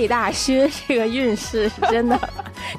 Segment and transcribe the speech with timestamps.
[0.00, 2.18] 魏大勋这个运势是真的，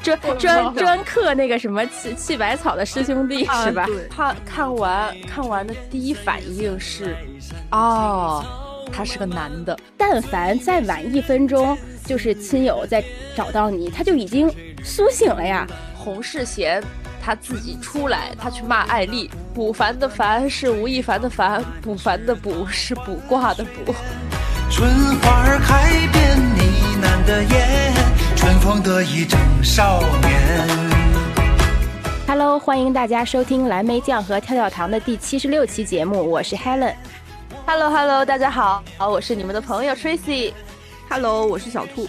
[0.01, 3.85] 专专专克那个什么气气百草的师兄弟是吧？
[4.09, 7.15] 看看完看完的第一反应是，
[7.69, 8.43] 哦，
[8.91, 9.77] 他是个男的。
[9.95, 13.03] 但凡再晚一分钟，就是亲友再
[13.35, 14.51] 找到你，他就已经
[14.83, 15.67] 苏醒了呀。
[15.95, 16.83] 洪世贤
[17.23, 19.29] 他自己出来，他去骂艾丽。
[19.53, 23.93] 卜凡的凡是吴亦凡的凡，卜凡的卜是卜卦的卜。
[24.71, 27.93] 春花开遍呢喃的眼，
[28.35, 30.67] 春风得意正少年。
[32.27, 36.93] Hello，欢迎大家收听蓝莓酱和跳跳糖的第七十六期节目，我是 Helen。
[37.65, 40.53] Hello，Hello，大家好，好，我是你们的朋友 Tracy。
[41.09, 42.07] Hello，我是小兔。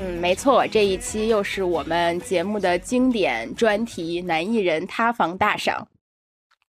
[0.00, 5.88] 嗯，没错，这一期又是我们节目的经典专题——男艺人塌房大赏。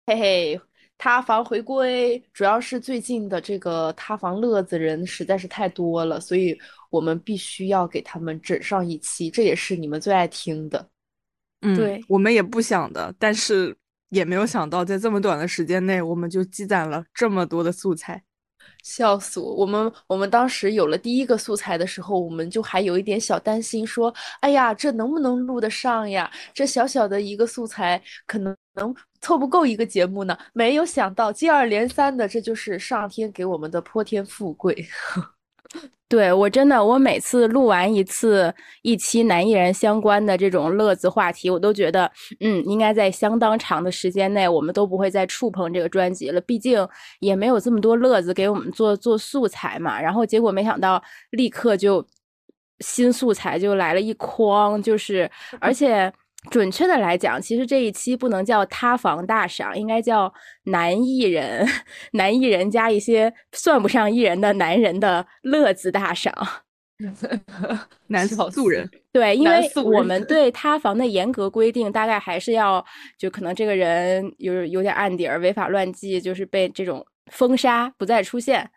[0.07, 0.61] 嘿嘿。
[0.99, 6.59] 塌房回归，主要是最近的这个塌房乐子人实在是太多了，所以
[6.91, 10.89] 我们必须要给他们整上一期，这也是你们最爱听的。
[11.61, 13.75] 嗯，对，我们也不想的，但是
[14.11, 18.23] 也没有想到，在这么短的时间内，我们就积攒了这么多的素材，
[18.83, 19.55] 笑死我！
[19.55, 26.31] 我们我们当时有了第一个素材的时候，我们就还有一点小担心，说：“哎呀，这能不能录得上呀？
[26.55, 34.87] 这小小的一个素材，可能能。”凑不够一个节目呢，没有想到接二连三的，这就是上天给我们的泼天富贵。
[36.09, 46.41] 对我真的，我每次录完一次一期男艺人相关的这种乐子话题，我都觉得，嗯，应该在相当长的时间内，我们都不会再触碰这个专辑了。
[46.43, 50.01] 毕竟也没有这么多乐子给我们做做素材嘛。
[50.01, 52.07] 然后结果没想到，立刻就
[52.79, 55.29] 新素材就来了一筐，就是
[55.61, 56.13] 而且。
[56.51, 60.33] 准确的来讲，其实这一期不能叫塌房大赏，应该叫
[60.65, 61.67] 男艺人、
[62.13, 66.33] 男艺人加一些算不上艺人的男人的乐子大赏。
[68.09, 72.85] 男素人 对，因为我们 对塌房的严格规定，大概还是要
[73.19, 78.71] 就可能这个人有有点案底儿，违法乱纪，就是被这种封杀不再出现，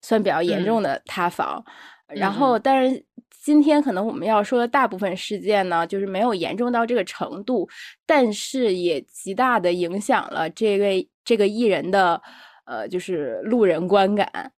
[0.00, 1.64] 算比较严重的塌房。
[2.06, 3.04] 然后，但是。
[3.42, 7.68] 今天可能我们要说的大部分事件呢，就是没有严重到这个程度，
[8.06, 12.22] 但是也极大的影响了这位这个艺人的，
[12.66, 14.52] 呃，就是路人观感，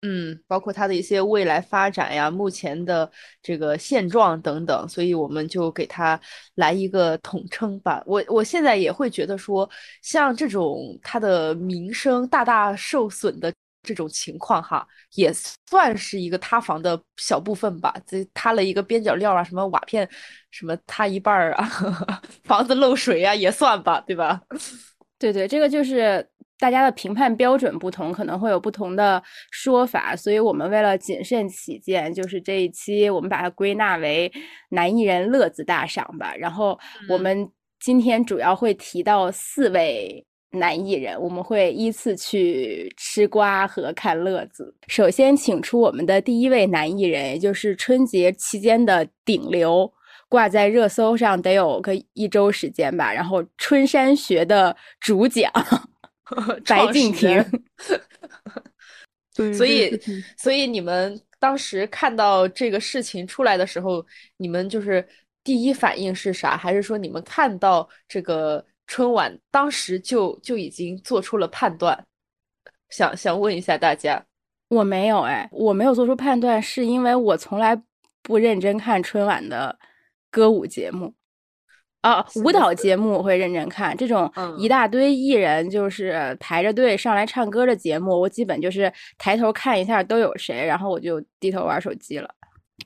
[0.00, 3.10] 嗯，包括他的一些未来发展呀，目前的
[3.42, 6.18] 这个现状等等，所以我们就给他
[6.54, 8.02] 来一个统称吧。
[8.06, 9.68] 我我现在也会觉得说，
[10.00, 13.52] 像这种他的名声大大受损的。
[13.82, 15.32] 这种情况哈，也
[15.68, 17.94] 算是一个塌房的小部分吧。
[18.06, 20.08] 这塌了一个边角料啊，什么瓦片，
[20.50, 21.68] 什么塌一半儿啊，
[22.44, 24.40] 房子漏水啊，也算吧，对吧？
[25.18, 26.26] 对对，这个就是
[26.58, 30.14] 大家的评判标准不同，可能会有不同的说法。
[30.14, 34.32] 所以我们为了谨慎起见，就是这一期我们把它归纳为
[34.70, 36.34] 男艺人乐子大赏吧。
[36.36, 36.78] 然后
[37.08, 37.50] 我们
[37.80, 40.24] 今天主要会提到四位。
[40.52, 44.74] 男艺人，我们会依次去吃瓜和看乐子。
[44.86, 49.90] 首先，请出我们的第一位男艺人，也就是春节期间的顶流，
[50.28, 53.10] 挂在热搜上得有个一周时间吧。
[53.10, 55.50] 然后，春山学的主讲
[56.68, 57.42] 白敬亭。
[59.34, 59.98] 对，所以，
[60.36, 64.04] 所以你们当时看到这个事情出来的时候，
[64.36, 65.02] 你们就是
[65.42, 66.58] 第一反应是啥？
[66.58, 68.62] 还是说你们看到这个？
[68.92, 71.98] 春晚当时就就已经做出了判断，
[72.90, 74.22] 想想问一下大家，
[74.68, 77.74] 我没有哎，我没有做出判断，是因为我从来
[78.22, 79.78] 不认真看春晚的
[80.30, 81.14] 歌舞节目
[82.02, 84.68] 啊，舞蹈节目我会认真看，这种一。
[84.68, 92.28] 大堆艺人就是排着队上来唱歌的节目，我基本就是抬头看一下都有谁，然后我就低头玩手机了。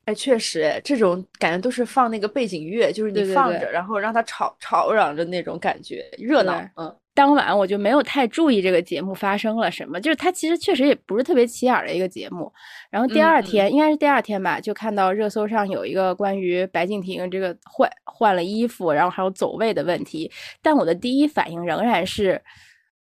[0.04, 6.62] 哎，确实，这种感觉都是放那个背景乐，就是你放着，然后让它吵吵嚷着那种感觉，热闹。
[6.76, 12.52] 嗯，当晚我就没有太注意这个节目发生了什么，就是它其实确实也不是特别起眼的一个节目。
[12.90, 20.30] 然后第二天，应该是第二天吧，就看到热搜上有一个关于白敬亭这个换换了衣服，然后还有走位的问题。
[20.62, 22.40] 但我的第一反应仍然是。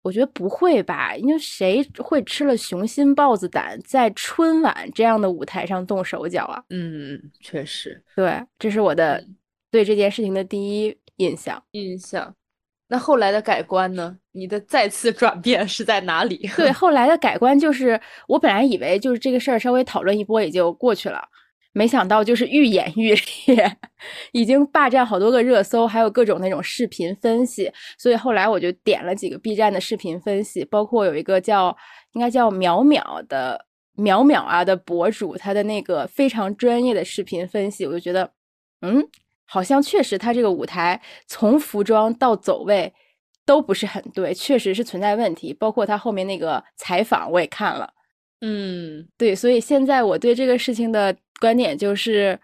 [0.03, 6.63] 我觉得不会吧，因为谁会吃了雄心豹子胆，在春晚这样的舞台上动手脚啊？
[6.71, 9.25] 嗯，确实，对，这是我的
[9.71, 11.63] 对这件事情的第一印象。
[11.71, 12.35] 印象，
[12.89, 14.19] 那后来的改观呢？
[14.33, 16.51] 你的再次转变是在哪里？
[16.57, 21.23] 对， 后来的改观就是，我本来以为就是这个事儿稍微讨论一波也就过去了。
[21.73, 23.15] 没想到就是愈演愈
[23.47, 23.77] 烈，
[24.33, 27.73] 已经霸占好多个热搜，还有各种那种视频分析。
[27.99, 31.77] 所以后来我就点了几个 B 站的视频分析，包括有一个叫
[32.13, 33.65] 应该叫淼淼的
[33.97, 38.31] 淼淼啊的博主，他的那个非常专业的视频分析，我就觉得，
[38.83, 39.03] 嗯，
[39.45, 42.93] 好像确实他这个舞台从服装到走位
[43.47, 45.55] 都不是很对，确实是存在问题。
[45.55, 47.93] 包括他后面那个采访，我也看了，
[48.41, 52.39] 嗯，对，所以现在我对这个事情的观点就是，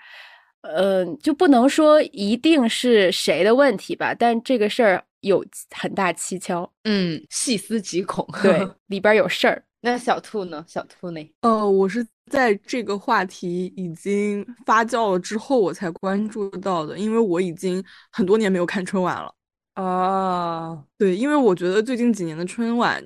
[0.62, 8.26] 呃，就不能说一定是谁的问题吧，但这个事儿有很大蹊跷，嗯，细思极恐。
[8.42, 9.62] 对， 里边儿有事儿。
[9.80, 10.64] 那小兔呢？
[10.66, 11.20] 小兔呢？
[11.42, 19.32] 呃，我是在这个话题已经发酵了之后，我才关注到的，因为我已经很多年没有看春晚了。
[19.74, 23.00] 啊，对，因为我觉得最近几年的春晚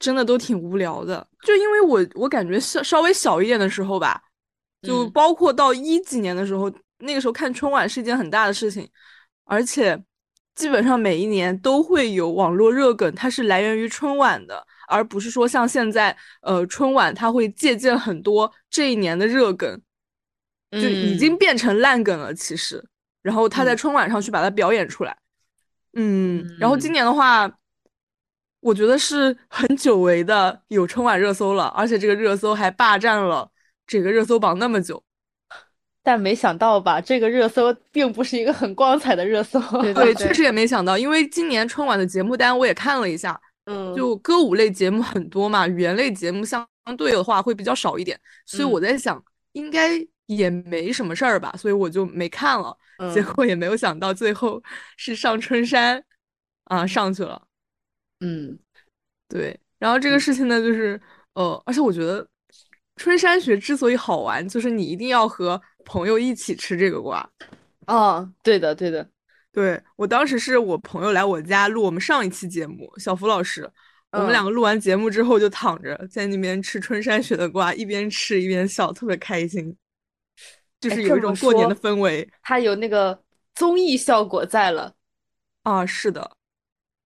[0.00, 4.20] 真的都挺无聊的，就因为我我感觉稍稍微小一点的时候吧，
[4.82, 5.10] 就嗯。
[5.12, 8.88] 包括到一几年的时候，那个时候看春晚是一件很大的事情，
[9.44, 10.02] 而且
[10.54, 19.80] 基本上每一年都会有网络热梗，它是来源于春晚的，而不是说像现在呃春晚它会借鉴很多这一年的热梗，
[20.72, 21.38] 就已经嗯。
[21.38, 22.84] 变成烂梗了，其实，
[23.22, 23.76] 然后他在嗯。
[23.76, 25.16] 春晚上去把它表演出来。
[25.94, 26.92] 嗯，然后今嗯。
[26.92, 27.50] 年的话，
[28.60, 33.50] 我觉得是很久违的有春晚热搜了，而且这个热搜还霸占了
[33.90, 35.02] 这个热搜榜那么久。
[36.02, 39.60] 但没想到吧，这个热搜并不是一个很光彩的热搜。
[39.82, 46.66] 对， 对对确实也没想到，因为今年春晚的节目单我也看了一下，嗯，就歌舞类节目很多嘛，语言类节目相
[46.96, 49.22] 对的话会比较少一点，所以我嗯在想，
[49.52, 49.90] 应该
[50.26, 52.76] 也没什么事儿吧，所以我就没看了。
[53.14, 54.62] 结嗯果也没有想到最后
[54.96, 56.02] 是上春山
[56.64, 57.42] 啊上去了。
[58.20, 58.58] 嗯
[59.28, 61.00] 对，然后这个嗯事情呢，就是
[61.34, 62.26] 呃，而且我觉得
[63.00, 67.26] 春山雪之所以好玩，就是你一定要和朋友一起吃这个瓜。
[67.86, 69.08] 哦，对的对的，
[69.50, 73.62] 对，我当时是我朋友来我家录我们上一期节目，小福老师，
[74.12, 79.74] 我们嗯两个录完节目之后就躺着在那边吃春山雪的瓜，一边吃一边笑，特别开心，
[80.78, 83.18] 就是有一种过年的氛围它有那个
[83.54, 84.94] 综艺效果在了。
[85.62, 85.86] 啊。
[85.86, 86.32] 是的，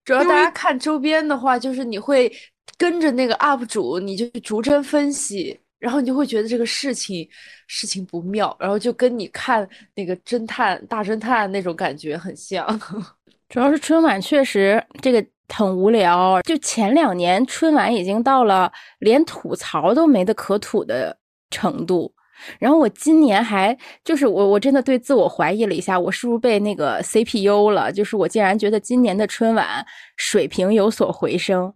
[0.05, 2.31] 主要大家看周边的话，就是你会
[2.77, 7.29] 跟着那个 UP 主，你就逐帧分析，然后你就会觉得这个事情
[7.67, 12.67] 事情不妙，然后就跟你看那个侦探大侦探那种感觉很像。
[13.51, 21.15] 主要是春晚确实这个很无聊，就前两年春晚已经到了连吐槽都没得可吐的
[21.51, 22.11] 程度。
[22.59, 27.93] 然后我今年还就是我我真的对自我怀疑了一下，我是不是被那个 CPU 了？
[27.93, 29.85] 就是我竟然觉得今年的春晚
[30.17, 31.71] 水平有所回升。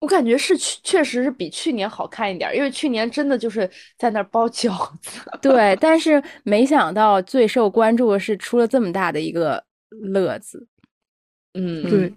[0.00, 3.68] 我感觉是去确实是比去年好看一点儿，因为去年真的就是
[3.98, 5.20] 在那儿包饺子。
[5.42, 9.62] 对，但是没想到最受关注的是出了这么大的一个
[10.12, 10.66] 乐子。
[11.52, 12.14] 嗯，对，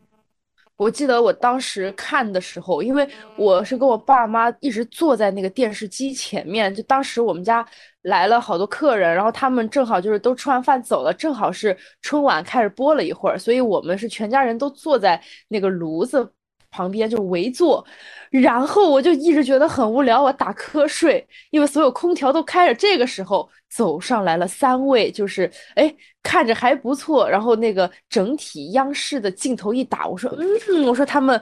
[0.78, 7.66] 我记得我当时看的时候，因为我是跟我爸妈一直坐在那个电视机前面，就当时我们家
[8.04, 16.32] 来了好多客人，然后他们正好就是都吃完饭走了，正好是春晚开始播了一会儿，所以我们是全家人都坐在那个炉子
[16.74, 17.86] 旁边就围坐，
[18.32, 22.74] 然后我就一直觉得很无聊，我打瞌睡，因为所有空调都开着。
[22.74, 31.40] 这个时候走上来了三位，就是哎看着还不错，然后那个整体央视的镜头一打，我说嗯，我说他们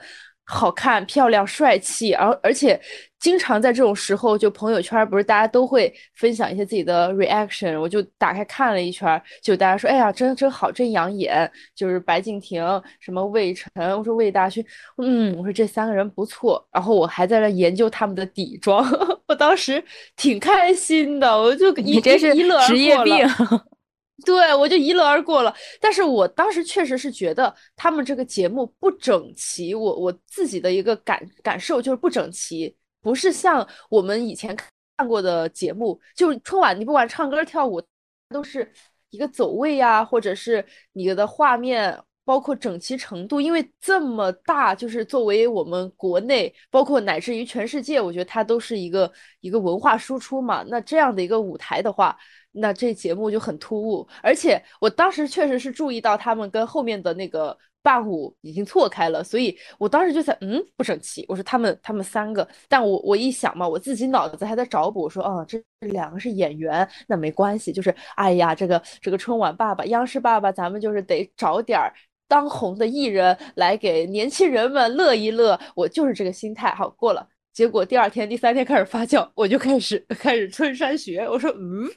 [0.53, 2.77] 好看、漂亮、帅气，而而且
[3.19, 12.61] 经常在这种时候，就朋友圈儿不是大家都会分享一些自己的 reaction，我就打开看了一圈儿，就大家说哎呀真真好，真养眼，就是白敬亭、
[12.99, 14.61] 什么魏晨，我说魏大勋，
[14.97, 18.85] 嗯，我说这三个人不错，然后我还在那研究他们的底妆，
[19.29, 19.81] 我当时
[20.17, 22.33] 挺开心的，我就一你这是
[22.67, 23.25] 职业病。
[24.25, 25.53] 对，我就一乐而过了。
[25.79, 34.55] 但是我当时确实是觉得他们这个节目不整齐，我我自己的一个感感受就是不整齐，不是像我们以前
[34.97, 37.81] 看过的节目，就春晚，你不管唱歌跳舞，
[38.29, 38.71] 都是
[39.09, 41.97] 一个走位呀、或者是你的画面。
[42.23, 49.11] 包括整齐程度，因为这么大，就是作为我们国内，包括乃至于全世界，我觉得它都是一个
[49.41, 50.63] 一个文化输出嘛。
[50.67, 52.15] 那这样的一个舞台的话，
[52.51, 71.93] 那这节目就很突兀，而且我当时确实是注意到他们跟后面的那个伴舞已经错开了，所以我当时就在嗯不整齐，我说他们他们三个，但我我一想嘛，我自己脑子还在找补，我说哦这两个是演员，那没关系，就是哎呀这个这个春晚爸爸央视爸爸，咱们就是得找点儿。
[72.27, 76.73] 当红的艺人来给年轻人们乐一乐，我就是这个心态。
[76.73, 77.27] 好，过了。
[77.53, 81.27] 结果第二天、第三天开始发酵，我就开始开始春山学。
[81.27, 81.89] 我说，嗯，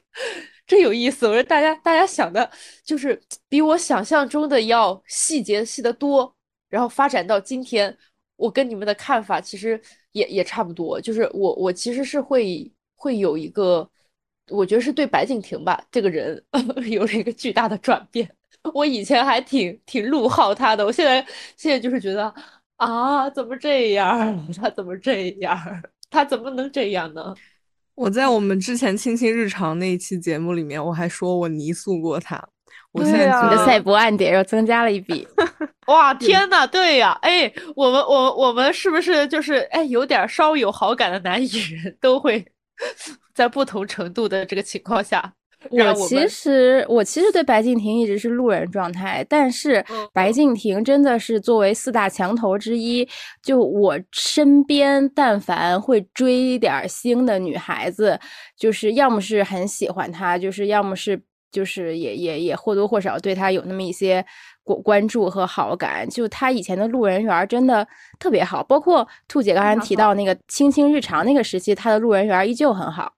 [0.66, 1.26] 真有意思。
[1.26, 2.50] 我说大家大家想的，
[2.84, 6.34] 就是比我想象中的要细节细得多。
[6.68, 7.96] 然后发展到今天，
[8.34, 9.80] 我跟你们的看法其实
[10.10, 13.88] 也也差不多，就是我我其实是会会有一个，
[14.50, 16.42] 我觉得是对白敬亭吧这个人
[16.90, 18.28] 有了一个巨大的转变。
[18.72, 21.24] 我以前还挺挺怒号他的，我现在
[21.56, 22.34] 现在就是觉得
[22.84, 24.46] 啊，怎么这样？
[24.60, 25.58] 他怎么这样？
[26.10, 27.34] 他怎么能这样呢？
[27.94, 32.42] 我在我们之前《亲亲日常》那一期节目里面，我还说我泥塑过他。
[32.92, 35.26] 我现在你的赛博暗点又增加了一笔。
[35.86, 41.46] 哇，天呐，对呀，哎，我们我我们是不是就是哎有点稍有好感的男艺
[41.82, 42.44] 人，都会
[43.34, 45.32] 在不同程度的这个情况下。
[45.70, 53.08] 我其实我其实对白敬亭一直是路人状态，但是白敬亭真的是作为四大墙头之一，
[53.42, 58.18] 就我身边但凡会追点星的女孩子，
[58.56, 64.24] 就是要么是很喜欢他，就是要么是就是也也也或多或少对他有那么一些
[64.62, 66.08] 关关注和好感。
[66.08, 67.86] 就他以前的路人缘真的
[68.18, 73.12] 特别好，包括兔姐刚才提到那个《青青日常》那个时期，他的路人缘依旧很好。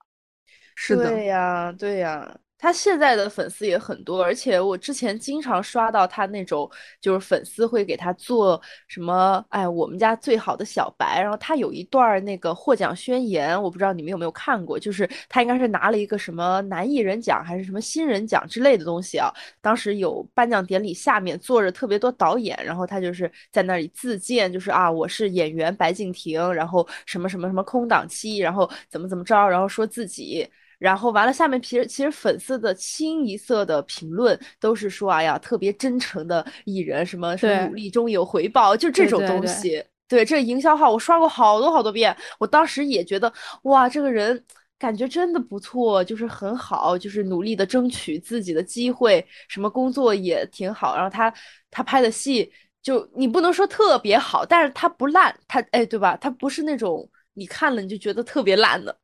[0.79, 2.39] 是的，对呀，对呀。
[2.59, 6.67] 他现在的粉丝也很多，而且我之前经常刷到他那种，
[6.99, 11.21] 就是粉丝会给他做什么，哎，我们家最好的小白。
[11.21, 19.31] 然后他有一段那个获奖宣言，我不知道你们有没有看过，就是他应该是拿了一个什么男艺人奖还是什么新人奖之类的东西啊。
[19.61, 30.49] 当时有颁奖典礼下面坐着特别多导演，然后他就是在那里自荐，就是啊，我是演员白敬亭，然后什么什么什么空档期，然后怎么怎么着，然后说自己。
[30.79, 39.83] 然后完了，下面其实其实粉丝的清一色的评论都是说，哎呀，特别真诚的艺人，什么什么努力终有回报，就这种东西。
[40.07, 43.31] 对，这营销号我刷过好多好多遍，我当时也觉得，
[43.63, 44.41] 哇，这个人
[44.79, 50.95] 感觉真的不错，就是很好，就是努力的争取自己的机会，什么工作也挺好。
[50.95, 51.33] 然后他
[51.69, 52.49] 他拍的戏，
[52.81, 56.15] 就你不能说特别好，但是他不烂，他哎，对吧？
[56.15, 58.97] 他不是那种你看了你就觉得特别烂的。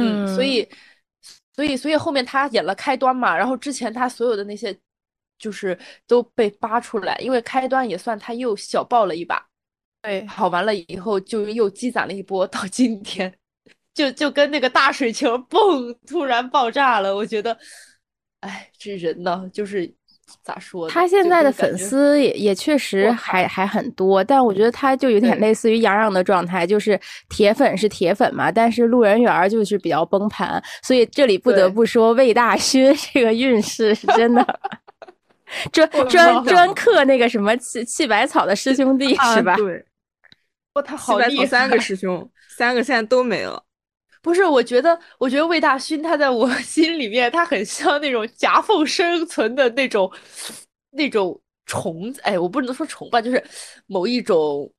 [0.00, 0.68] 嗯，所以，
[1.54, 4.76] 所以，所以后面他演了开端嘛，然后之前他所有的那些，
[5.38, 9.46] 就是都被扒出来，因为开端也算他又小爆了一把，
[10.02, 13.32] 对，好完了以后就又积攒了一波，到今天，
[13.94, 17.58] 就就跟那个大水球 蹦突然爆炸了，我觉得，
[18.40, 19.94] 哎，这人呢，就是。
[20.42, 20.88] 咋说？
[20.88, 30.62] 他现在的粉丝也也确实还还很多，但我觉得他就有点类似于杨洋的状态，就是铁粉是铁粉嘛，但是路人缘就是比较崩盘。
[30.82, 34.60] 所以这里不得不说，魏大勋 这个运势是真的，
[35.72, 39.56] 专专专克那个什么气气百草的师兄弟是吧？
[39.56, 39.84] 对，
[40.74, 41.46] 哇，他好厉害！
[41.46, 43.62] 三个师兄，三个现在都没了。
[44.22, 50.10] 不是，我觉得，我觉得魏大勋他在我 心里面，他很像那种夹缝生存的那种
[50.90, 52.20] 那种虫子。
[52.22, 53.42] 哎，我不能说虫吧，就是
[53.86, 54.70] 某一种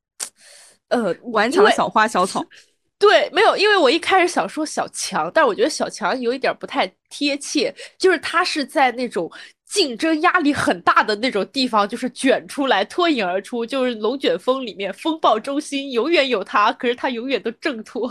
[0.89, 2.43] 呃顽强的小花小草。
[2.99, 9.27] 对，没有，因为我一开始想说小强，但我觉得小强有一点不太贴切，就是他是在那种
[9.65, 18.07] 竞争压力很大的那种地方，就是卷出来脱颖而出，就是龙卷风里面风暴中心永远有他，可是他永远都挣脱。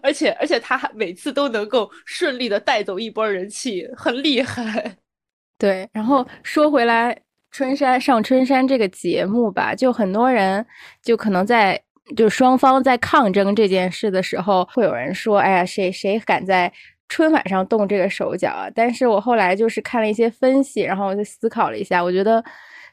[0.00, 4.96] 而且而且他还每次都能够顺利的带走一波人气，很厉害。
[5.58, 7.16] 对，然后说回来，
[7.50, 10.64] 春山上春山这个节目吧，就很多人
[11.02, 11.80] 就可能在
[12.16, 16.72] 就双方在抗争这件事的时候，会有人说：“哎呀，谁谁敢在
[17.08, 22.42] 春晚上动这个手脚啊？”但是我后来就是看了一些分析，然后我就思考了一下，我觉得。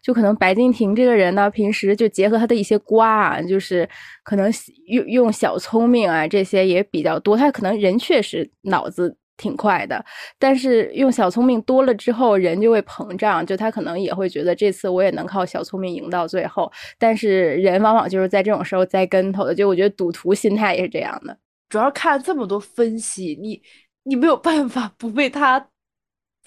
[0.01, 3.87] 就可能白敬亭这个人呢，平时就结合他的一些瓜啊，就是
[4.23, 4.51] 可能
[4.87, 7.37] 用用小聪明啊这些也比较多。
[7.37, 10.03] 他可能人确实脑子挺快的，
[10.37, 13.45] 但是用小聪明多了之后，人就会膨胀。
[13.45, 16.69] 就他可能也会觉得这次我也能靠小聪明赢到最后。
[16.97, 19.55] 但是人往往就是在这种时候栽跟头的。
[19.55, 21.37] 就我觉得赌徒心态也是这样的。
[21.69, 23.61] 主要看这么多分析，你
[24.03, 25.68] 你没有办法不被他。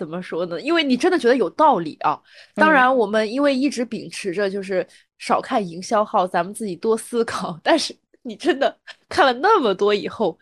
[0.03, 0.61] 怎么说呢？
[0.61, 2.21] 因为你真的觉得有道理啊。
[2.57, 4.85] 当然，我们因为一直秉持着就是
[5.19, 7.57] 少看营销号，咱们自己多思考。
[7.63, 8.77] 但是你真的
[9.09, 10.37] 看了那么多以后，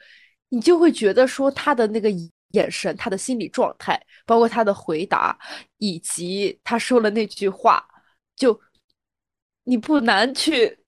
[0.49, 2.11] 你就会觉得说他的那个
[2.53, 5.39] 眼神、他的心理状态，包括他的回答，
[5.77, 7.87] 以及他说了那句话，
[8.35, 8.59] 就
[9.65, 10.79] 你不难去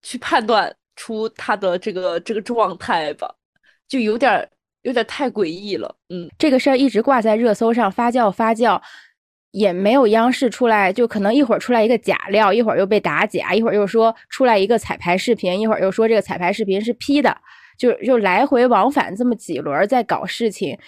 [0.00, 3.30] 去判断出他的这个这个状态吧，
[3.86, 4.50] 就有点。
[4.82, 8.80] 有点太诡异了，嗯，这个事儿一直挂在热搜上发酵发酵，
[9.50, 17.36] 也没有央视出来，就可能一会儿出来一个假料，一会儿又被打假，一会儿又说出来一个彩排视频，一会儿又说这个彩排视频是 P 的，
[17.76, 20.78] 就就来回往返这么几轮在搞事情，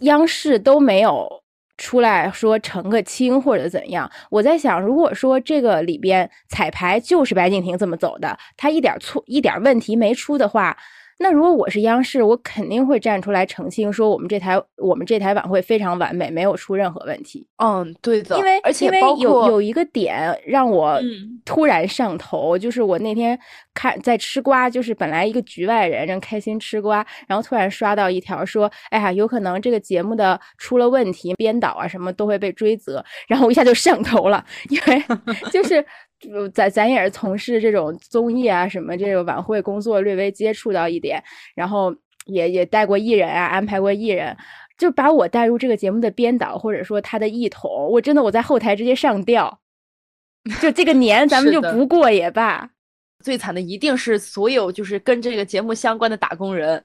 [0.00, 1.28] 央视都没有
[1.76, 4.10] 出来说澄个清或者怎样。
[4.30, 10.76] 我在想，如果说这个里边彩排就是白敬亭这么走的，他一点错一点问题没出的话。
[11.18, 17.46] 那如果我是央视，我肯定会站出来澄清，说我们这台我们这台晚会非常完美，没有出任何问题。
[17.56, 23.38] 嗯，对的，因为而且因为包括有有一个点让我嗯突然上头，就是我那天
[23.72, 35.02] 看在吃瓜，就是本来一个局外人正开心吃瓜，然后突然刷到一条说，哎呀，有可能这个节目的出了问题，编导啊什么都会被追责，然后我一下就上头了，因为
[35.50, 35.82] 就是。
[36.18, 41.22] 就咱咱也是从事这种综艺啊什么这个晚会工作，略微接触到一点，
[41.54, 41.94] 然后
[42.24, 44.36] 也也带过艺人啊，安排过艺人，
[44.78, 49.60] 就把我带入这个节目的编导或者说他的艺统，我真的我在后台直接上吊，
[50.60, 52.70] 就这个年 咱们就不过也罢。
[53.24, 56.82] 最惨的一定是所有就是跟这个节目相关的打工人，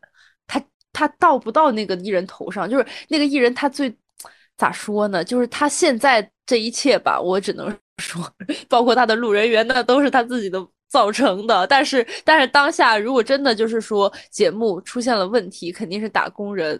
[0.47, 0.61] 他
[0.91, 3.93] 他到不到那个艺人头上，就是那个艺人他最
[4.61, 5.23] 咋说呢？
[5.23, 8.21] 就是他现在这一切吧，我只能说，
[8.69, 11.65] 包括他的路人缘，那都是他自己的造成的。
[11.65, 16.79] 但是但是当下如果真的就是说节目出现了问题，肯定是打工人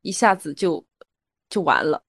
[0.00, 0.82] 一下子就
[1.50, 2.02] 就完了。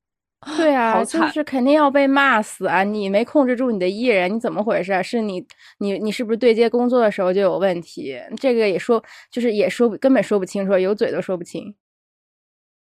[0.55, 2.81] 对啊，就是肯定要被骂死啊！
[2.81, 5.03] 你没控制住你的艺人，你怎么回事儿？
[5.03, 5.45] 是你
[5.79, 8.17] 你你是不是对接工作的时候就有问题？
[8.39, 11.75] 这个也说就是也说不根本说不清楚，有嘴都说不清。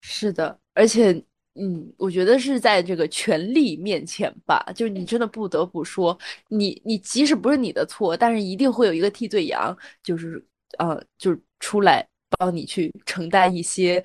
[0.03, 1.25] 是的，而且，
[1.59, 6.17] 嗯，我觉得是在这个权力面前吧，就是你真的不得不说，
[6.49, 10.45] 你你即使不是你的错，但是一定会有一个替罪羊，就是
[10.79, 12.07] 呃，就是出来
[12.39, 14.05] 帮你去承担一些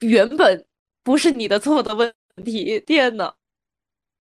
[0.00, 0.64] 原本
[1.02, 2.12] 不是你的错的问
[2.44, 2.80] 题。
[2.86, 3.32] 天呐，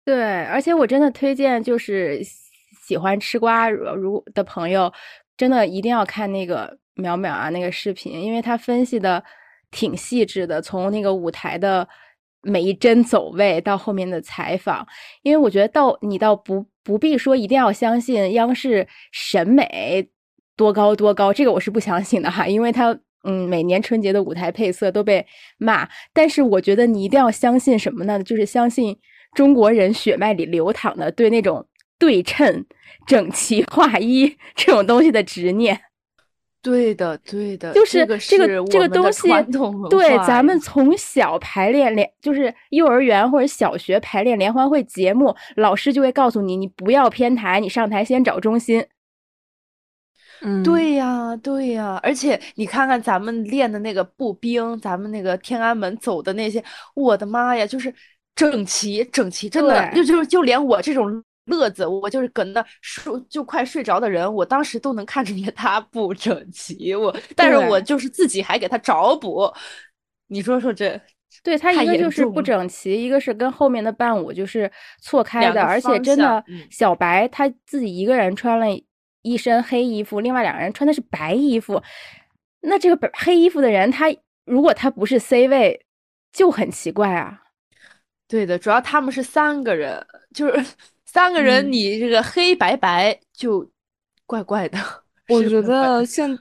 [0.04, 2.20] 对，而且我真的推荐，就是
[2.82, 4.92] 喜欢吃瓜如的朋友，
[5.36, 9.22] 真的一定要看那个淼淼啊那个视频，因为他分析的
[9.70, 11.86] 挺细致的，从那个舞台的
[12.46, 14.86] 每一帧走位到后面的采访，
[15.22, 20.08] 因为我觉得到你倒不不必说一定要相信央视审美
[20.56, 22.98] 多高多高，这个我是不相信的哈，因为他。
[23.28, 25.26] 嗯，每年春节的舞台配色都被
[25.58, 28.22] 骂，但是我觉得你一定要相信什么呢？
[28.22, 28.96] 就是相信
[29.34, 31.66] 中国人血脉里流淌的对那种
[31.98, 32.64] 对称、
[33.04, 35.80] 整齐划一 这种东西的执念。
[36.66, 39.28] 对的，对的，就是这个这个这个东西
[39.88, 48.84] 对，咱们从小排练联就是幼儿园或者小学排练联欢会节目，老师就会告诉你，你不要偏台，你上台先找中心。
[50.42, 56.60] 嗯，对呀，对呀，而且你看看咱们练的那个步兵，咱们那个天安门走的那些，
[56.94, 57.94] 我的妈呀，就是
[58.34, 69.52] 整齐整齐，真的就就就连我这种乐子，我就是搁那睡就快睡着的人，我当时都能看出来 他不整齐，我但是我就是自己还给他找补，
[70.28, 71.00] 你说说这
[71.42, 76.66] 对，他一个就是不整齐，一个是跟后面的伴舞就是错开的，而且真的嗯。
[76.70, 78.66] 小白他自己一个人穿了
[79.22, 81.82] 一身黑衣服，另外两个人穿的是白衣服，
[82.62, 84.06] 那这个白黑衣服的人他
[84.44, 85.84] 如果他不是 C 位，
[86.32, 87.42] 就很奇怪啊。
[88.28, 90.04] 对的，主要他们是三个人，
[90.34, 90.66] 就是
[91.06, 91.72] 三个人，嗯。
[91.72, 93.68] 你这个黑白白就
[94.26, 94.78] 怪怪的，
[95.28, 96.38] 我觉得现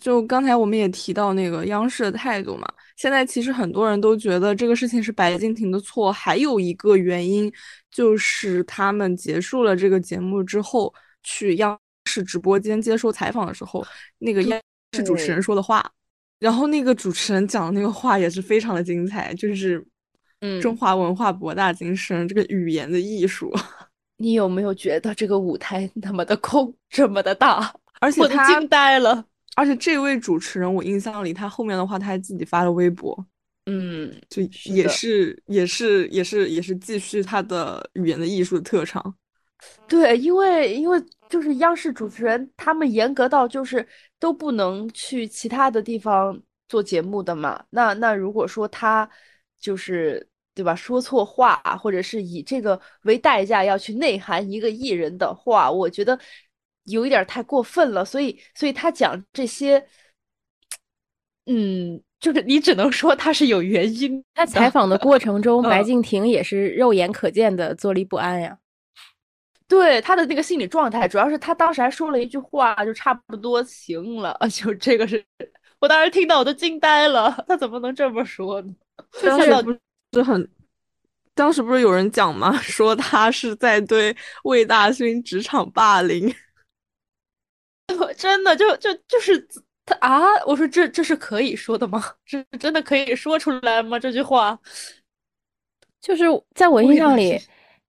[0.00, 7.52] 就刚才我们也提到那个央视的态度嘛，现在其实很多人都觉得这个事情是白敬亭的错，还有一个原因
[7.90, 13.86] 就是他们结束了这个节目之后，去央视直播间接受采访的时候，
[14.18, 14.60] 那个央
[14.96, 15.88] 视主持人说的话，
[16.40, 19.78] 然后那个主持人讲的那个话也是非常的精彩，就是
[20.60, 23.52] 中嗯华文化博大精深，这个语言的艺术，
[24.16, 27.74] 你有没有觉得这个舞台那么的空，这么的大？
[28.00, 29.24] 而 且他惊呆了。
[29.56, 33.24] 而且这位主持人，我印象里他后面的话他还自己发了微博。
[33.66, 39.14] 嗯，就也的是也是也是也是继续他的语言的艺术的特长。
[39.88, 43.86] 对，因为因为就是央视主持人，他们严格到就是
[44.18, 47.64] 都不能去其他的地方做节目的嘛。
[47.70, 49.08] 那那如果说他
[49.58, 56.18] 就是对吧，说错话，或者是以这个为代价要去内涵一个艺人的话，我觉得
[56.84, 58.04] 有一点太过分了。
[58.04, 59.84] 所以所以他讲这些，
[61.46, 64.24] 嗯，就是你只能说他是有原因的。
[64.34, 68.56] 他采访的过程中，白嗯敬亭也是肉眼可见的坐立不安呀。
[69.66, 75.24] 对他的那个心理状态，主要是他当时还说了一句话，就差不多行了， 就这个是
[75.80, 78.72] 我当时听到我都惊呆了，他怎么能这么说呢？
[79.10, 79.78] 看到当时不
[80.14, 80.48] 是很，
[81.34, 82.56] 当时不是有人讲吗？
[82.62, 86.32] 说他是在对魏大勋职场霸凌。
[88.16, 89.46] 真的就就就是
[89.84, 90.22] 他啊！
[90.46, 92.02] 我说这这是可以说的吗？
[92.24, 93.98] 这真的可以说出来吗？
[93.98, 94.58] 这句话
[96.00, 96.24] 就是
[96.54, 97.38] 在我印象里，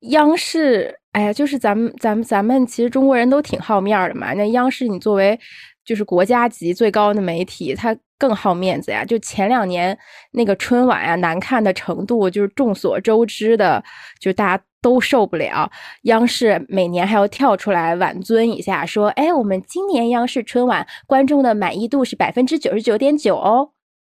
[0.09, 4.33] 央视，哎呀，就是咱们咱们咱们其实中国人都挺好面儿的嘛。
[4.33, 5.39] 那央视你作为
[5.85, 9.05] 就是国家级最高的媒体，它更好面子呀。
[9.05, 9.97] 就前两年
[10.31, 13.83] 那个春晚呀，难看的程度就是众所周知的，
[14.19, 15.71] 就大家都受不了。
[16.03, 23.71] 央视每年还要跳出来挽尊一下，说：“哎，我们今年央视春晚观众的满意度是百分之九十九点九哦，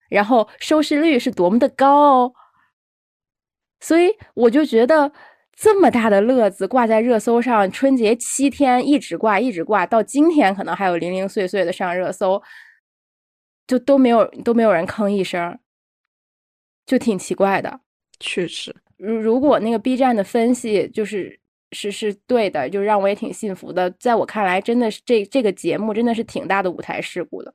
[0.10, 2.34] 然后收视率是多么的高哦。”
[3.82, 5.12] 所以我就觉得
[5.62, 12.42] 这么大的乐子挂在热搜上，春节七天一直挂一直挂，到今天可能还有零零碎碎的上热搜，
[13.68, 15.60] 就都没有都没有人吭一声，
[16.86, 17.82] 就挺奇怪的。
[18.22, 21.38] 确实，如如果那个 B 站的分析就是
[21.74, 23.92] 是是对的，就让我也挺信服的。
[23.92, 27.54] 在我看来，真的是这这个节目真的是挺大的舞台事故的，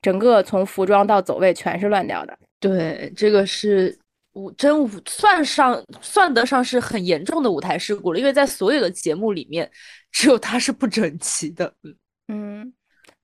[0.00, 2.38] 整个从服装到走位全是乱掉的。
[2.60, 3.98] 对，这个是。
[4.40, 9.70] 舞真舞算上算得上是很严重的舞台事故了，因为在所有的节目里面，
[10.10, 11.72] 只有他是不整齐的。
[11.82, 11.94] 嗯
[12.32, 12.72] 嗯，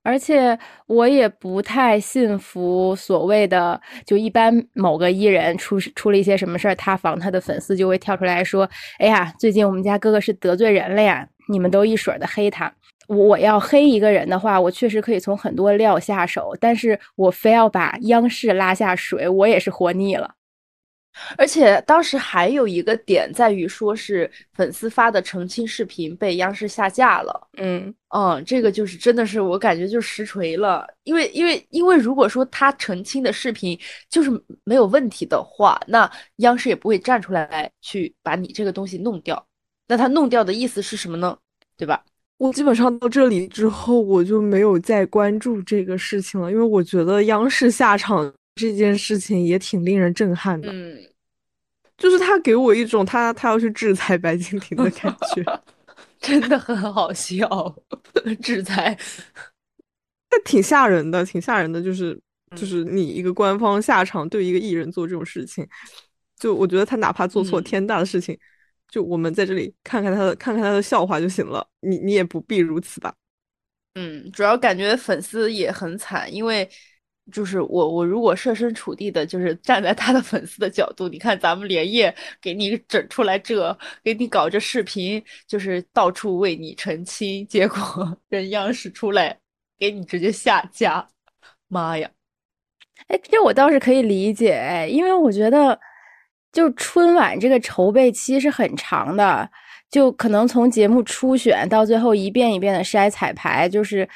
[0.02, 12.72] 而且我也不太信服所谓的，就一般某个艺人出出了一些什么事儿，塌房，他的粉丝就会跳出来说：“哎呀，最近我们家哥哥是得罪人了呀，你们都一水儿的黑他。”
[13.09, 20.35] 我要黑一个人的话，我确实可以从很多料下手，但是我非要把央视拉下水，我也是活腻了。
[21.37, 27.48] 而且当时还有一个点在于，说是粉丝发的澄清视频被央视下架了。
[27.59, 34.31] 嗯嗯，这个就是真的是我感觉就实锤了，因为因为因为如果说他澄清的视频就是
[34.64, 39.44] 没有问题的话，那央视也不会站出来去把你这个东西弄掉。
[39.88, 41.37] 那他弄掉的意思是什么呢？
[41.76, 42.02] 对吧？
[42.38, 48.33] 我基本上到这里之后，我就没有再关注这个事情了，因为我觉得央视下场。
[48.57, 50.99] 这件事情也挺令人震撼的，嗯，
[51.99, 55.62] 就是他给我一种他他要去制裁白敬亭的感觉，
[56.19, 57.47] 真的很好笑，
[58.42, 58.99] 制裁，
[60.31, 62.19] 但挺吓人的，挺吓人的，就是
[62.57, 65.69] 就是你一个官方下场对一个艺人做这种事情，
[66.38, 68.38] 就我觉得他哪怕做错天大的事情，
[68.88, 73.14] 就我们在这里看看他的看看他的笑话就行了，你你也不必如此吧，
[73.97, 76.66] 嗯，主要感觉粉丝也很惨，因为。
[77.32, 89.36] 就是我，我如果设身处地的，就是站在他的粉丝的角度，你看咱们连夜给你整出来这，给你搞这视频，就是到处为你澄清，结果 人央视出来
[89.76, 91.08] 给你直接下架，
[91.66, 92.08] 妈呀！
[93.08, 95.78] 哎，这我倒是可以理解，哎，因为我觉得，
[96.52, 99.50] 就春晚这个筹备期是很长的，
[99.90, 104.08] 就可能从节目初选到最后一遍一遍的筛彩排，就是。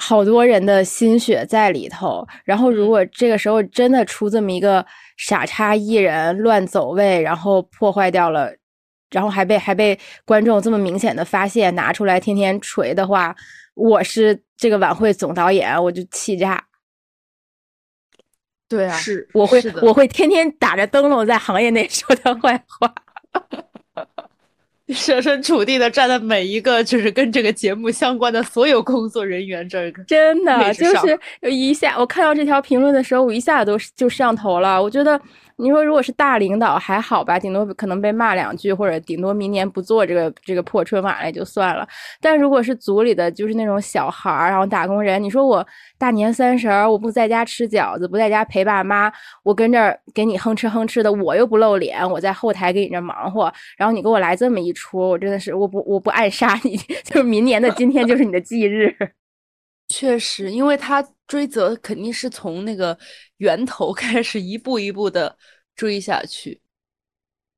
[0.00, 4.84] 好多人的心血在里头，然后如果这个时候真的出这么一个
[5.18, 8.50] 傻叉艺人乱走位，然后破坏掉了，
[9.10, 13.36] 然后还被还被观众这么明显的发现，拿出来天天锤的话，
[13.74, 16.64] 我是这个晚会总导演，我就气炸。
[18.68, 22.94] 对啊，是我会我 会天天打着灯笼在行业内说他坏话。
[24.92, 34.82] 设身处地的站在每一个就是跟这个节目相关的所有工作人员这个真的就是一下我看到这条评论的时候，我一下都就上头了。
[34.82, 35.20] 我觉得。
[35.60, 41.86] 你说如果是大领导还好吧，顶多可能被骂两句，或者顶多明年不做这个这个破春晚了也就算了。
[42.20, 45.66] 但如果是组里的就是那种小孩儿，然后打工人，你说我
[45.98, 58.94] 大年三十儿我不在家吃饺子，不在家陪爸妈，我跟这儿给你哼哧哼哧的，我又不露脸，我在后台给你这忙活，然后你给我来这么一出，我真的是我不我不暗杀你， 就是明年的今天就是你的忌日。
[60.00, 62.98] 确实，因为他追责肯定是从那个
[63.36, 65.36] 源头 开始，一步一步的
[65.76, 66.58] 追下去，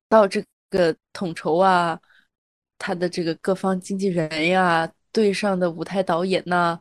[0.08, 2.00] 到这个统筹啊，
[2.78, 6.80] 他的这个各方经纪人呀，对上的舞台导演呐，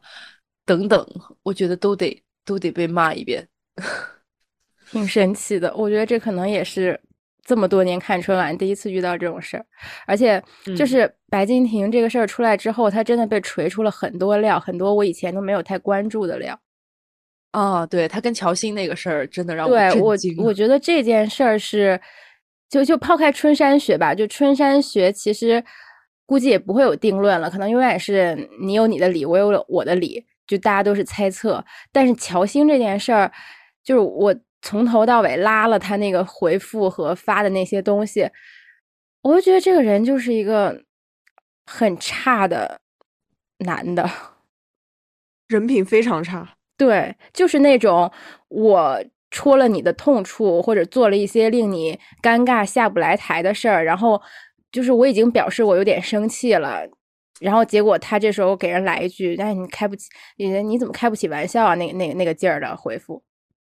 [0.65, 1.08] 等等，
[1.43, 3.47] 我觉得都得都得被骂一遍，
[4.89, 5.71] 挺神奇的。
[5.76, 7.00] 我觉得这可能也是。
[7.43, 9.65] 这么多年看春晚，第一次遇到这种事儿，
[10.06, 10.41] 而且
[10.77, 16.58] 就是白敬亭这个事儿出来之后，他真的被锤出了很多料，很多我以前都没有太关注的料。
[17.54, 21.99] 哦，对他跟乔欣那个事儿，真的让我对我我觉得这件事儿是，
[22.69, 25.63] 就就抛开春山学吧，就春山学其实
[26.27, 31.65] 估计也不会有定论了，可能永远是你有你的理，我有我的理，就大家都是猜测。
[31.91, 33.32] 但是乔欣这件事儿，
[33.84, 34.36] 就是我。
[34.62, 38.30] 从头到尾拉了他那个回复和发的那些东西，
[39.24, 40.84] 我就觉得这个人就是一个
[41.65, 42.82] 很差的
[43.60, 44.10] 男的，
[45.47, 46.56] 人品非常差。
[46.78, 48.12] 对，就是那种
[48.50, 54.21] 我戳了你的痛处，或者做了一些令你尴尬下不来台的事儿，然后
[54.71, 56.88] 就是我已经表示我有点生气了，
[57.39, 63.24] 然后结果他这时候给人来一句：“哎，你开不起，你你怎么开不起玩笑啊？”那个那个那个劲儿的回复。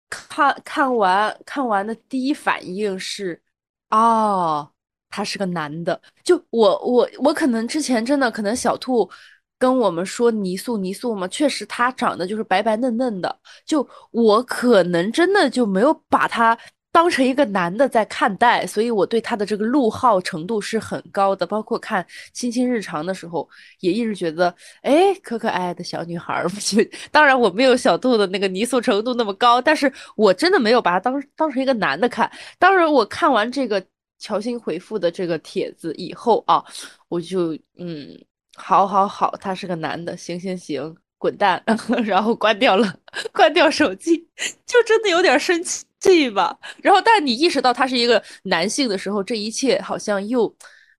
[0.09, 3.41] 看看完看完的第一反应是，
[3.89, 4.71] 哦，
[5.09, 6.01] 他是个男的。
[6.23, 9.09] 就我我我可能之前真的可能小兔。
[9.57, 13.39] 跟我们说泥塑泥塑嘛，确实他长得就是白白嫩嫩的。
[13.65, 16.55] 就我可能真的就没有把他
[16.95, 21.45] 当成一个男的在看待，所以我对他的这个怒号程度是很高的。
[21.45, 23.49] 包括看《亲亲日常》的时候，
[23.81, 26.47] 也一直觉得，哎，可可爱爱的小女孩儿。
[27.11, 32.31] 当然我没有小兔的那个泥塑程度那么高，但是我真的没有把他当当成一个男的看。
[32.57, 33.85] 当然我看完这个
[34.17, 36.63] 乔欣回复的这个帖子以后啊，
[37.09, 38.17] 我就嗯。
[38.57, 41.61] 好，好，好，他是个男的，行，行，行，滚蛋，
[42.05, 42.95] 然后关掉了，
[43.33, 44.17] 关掉手机，
[44.65, 45.83] 就真的有点生气
[46.33, 46.57] 吧。
[46.81, 50.53] 然后，但你意识到他是一个男性的时候，这一切好像又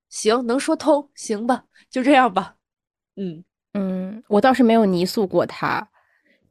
[0.09, 2.55] 行，能说通，行吧，就这样吧。
[3.17, 5.89] 嗯嗯，我倒是没有泥塑过他，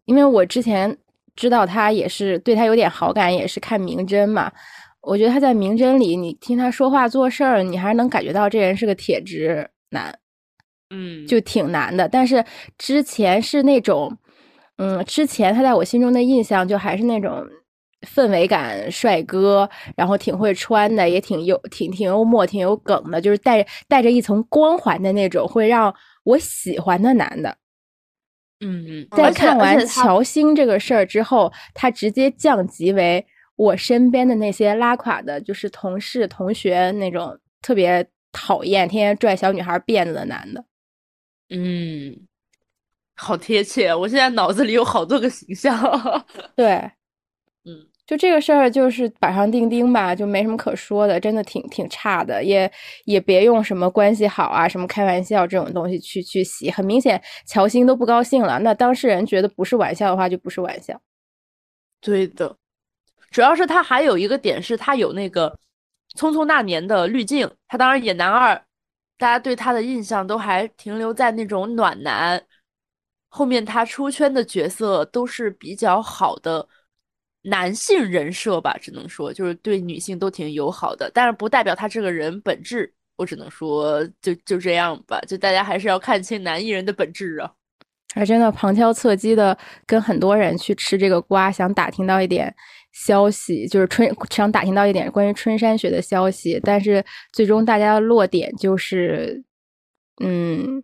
[0.06, 0.98] 因为我之前
[1.36, 4.52] 知道他也是对他有点好感，也是看明侦嘛。
[5.02, 10.18] 我觉得他在明侦里，你听他说话做事儿，你还是能感觉到这人是个铁直男。
[10.92, 12.46] 嗯，就挺难的，但是
[12.78, 14.16] 之前是那种，
[14.78, 17.44] 嗯，之前他在我心中的印象就还是那种
[18.06, 27.58] 氛围感帅哥，然后挺会穿的，也挺有挺挺幽默，挺有梗的，就是带带着一层光环的那种，会让我喜欢的男的。
[28.62, 33.26] 嗯，在看完乔欣这个事儿之后，他直接降级为
[33.58, 40.64] 我身边的那些拉垮的，就是同事、同学那种特别讨厌、天天拽小女孩辫子的男的。
[41.50, 42.26] 嗯，
[43.16, 45.78] 好贴切，我现在脑子里有好多个形象。
[46.56, 46.76] 对，
[47.66, 52.72] 嗯，就这个事儿就是板上钉钉吧，就没什么可说的，真的挺挺差的，也
[53.06, 58.60] 也别用什么关系好啊，什么开玩笑这种东西去去洗，很明显乔欣都不高兴了。
[58.60, 61.00] 那当事人觉得不是玩笑的话，就不是玩笑。
[62.00, 62.56] 对的，
[63.32, 65.50] 主要是他还有一个点是，他有那个
[66.20, 68.62] 《匆匆那年》的滤镜，他当然演男二。
[69.18, 72.44] 大家对他的印象都还停留在那种暖男，
[73.30, 76.68] 后面他出圈的角色都是比较好的
[77.46, 87.52] 男性人设吧，只能说就是对女性都挺友好的，但是不代表他这个人本质，我只能说就就这样吧，就大家还是要看清男艺人的本质啊。
[88.14, 92.54] 还真的旁敲侧击的跟很多人去吃这个瓜，想打听到一点。
[92.94, 97.04] 消息就是春想打听到一点关于春山学的消息，但是
[97.34, 99.44] 最终大家的落点就是，
[100.24, 100.82] 嗯，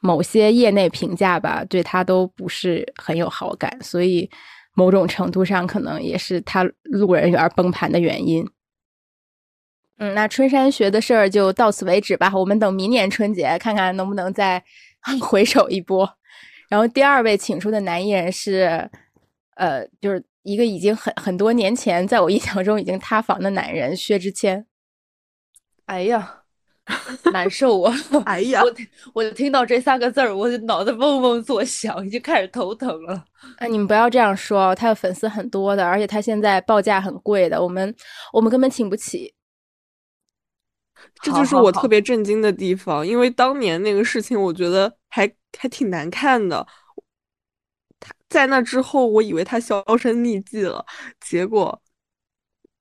[0.00, 4.28] 某些业内评价吧，对他都不是很有好感，所以
[4.74, 8.48] 某种程度上可能也是他路人缘崩盘的原因。
[9.98, 14.62] 嗯，那春山学的事儿就到此为止吧，我们等明年春节看看能不能再
[15.22, 16.18] 回首一波。
[16.68, 18.90] 然后第二位请出的男艺人是，
[19.56, 20.22] 呃，就是。
[20.44, 24.66] 一个已经很很多年前，在我印象中已经塌房的男人薛之谦。
[25.86, 26.42] 哎呀，
[27.32, 27.94] 难受啊！
[28.26, 28.72] 哎 呀，我
[29.14, 33.24] 我听到这三个字儿，我就脑子嗡嗡作响，已经开始头疼了。
[33.56, 37.94] 哎，你们不要这样说，他的粉丝很多的，而且他现在报价很贵的，我们
[38.32, 39.34] 我们根本请不起。
[41.22, 45.26] 这就是我特别震惊的地方，因为当年那个事情，我觉得还
[45.58, 46.66] 还挺难看的。
[47.98, 50.84] 他在那之后，我以为他销声匿迹了，
[51.20, 51.80] 结果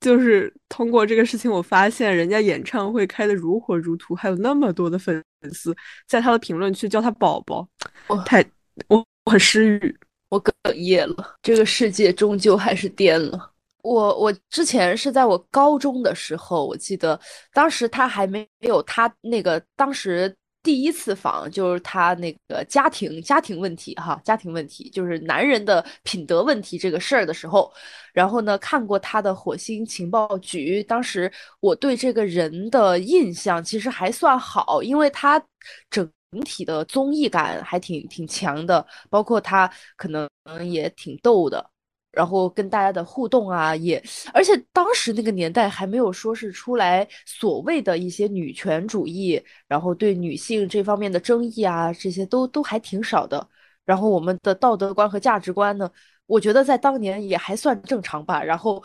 [0.03, 5.73] 就是通过这个事情，我发现人家演唱会开的如火如荼，还有那么多的粉丝
[6.05, 7.65] 在他的评论区叫他宝宝，
[8.07, 8.45] 我太
[8.89, 11.37] 我我很失语，我哽咽了。
[11.41, 13.51] 这个世界终究还是颠了。
[13.81, 17.19] 我我之前是在我高中的时候，我记得
[17.53, 20.35] 当时他还没有他那个当时。
[20.63, 27.71] 第一次访就是他那个家庭家庭问题哈，家庭问题就是男人的品德问题这个事儿的时候，
[28.13, 35.43] 然后呢看过他的《火星情报局》，当时我对这个人的印象其实还算好，因为他
[35.89, 36.09] 整
[36.45, 40.27] 体的综艺感还挺挺强的，包括他可能
[40.71, 41.72] 也挺逗的。
[42.13, 44.01] 然后跟大家的互动啊，也
[44.33, 53.49] 而且当时那个年代还没有说是出来所谓的一些女权主义，然后对女性这方面的争议啊，这些都都还挺少的。
[53.83, 55.89] 然后我们的道德观和价值观呢，
[56.27, 58.43] 我觉得在当年也还算正常吧。
[58.43, 58.83] 然后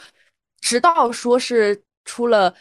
[0.62, 2.54] 直到说是出了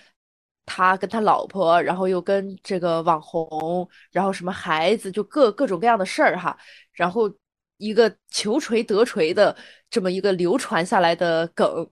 [0.66, 6.58] 他跟他老婆，然后又跟这个网红，然后什么孩子，就各各种各样的事儿哈，
[6.92, 7.32] 然后。
[7.78, 9.56] 一个求锤得锤的
[9.90, 11.90] 这么一个流传下来的梗，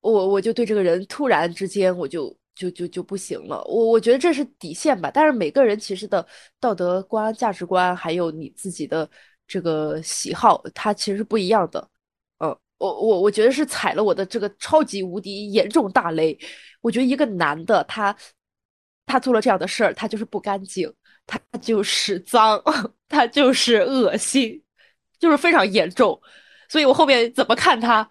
[0.00, 3.62] 我我就对这个人突然之间我就就就就不行了。
[3.64, 5.10] 我我觉得这是底线吧。
[5.12, 6.26] 但是每个人其实的
[6.60, 9.08] 道德观、价值观，还有你自己的
[9.46, 11.88] 这个喜好，它其实是不一样的。
[12.38, 16.38] 嗯，我我我觉得是踩了我的这个超级无敌严重大雷。
[16.80, 18.16] 我觉得一个男的他
[19.06, 20.92] 他做了这样的事儿，他就是不干净，
[21.26, 22.62] 他就是脏，
[23.08, 24.62] 他就是恶心，
[25.18, 26.20] 就是非常严重。
[26.68, 28.08] 所以我后面怎么看他，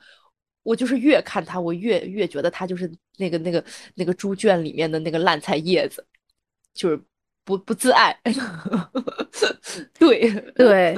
[0.64, 3.64] 我就是越看他，我越越觉得他就是那个那个
[3.96, 6.06] 那个猪圈里面的那个烂菜叶子，
[6.74, 7.00] 就是
[7.44, 8.18] 不不自爱。
[10.00, 10.98] 对对，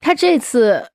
[0.00, 0.86] 他这次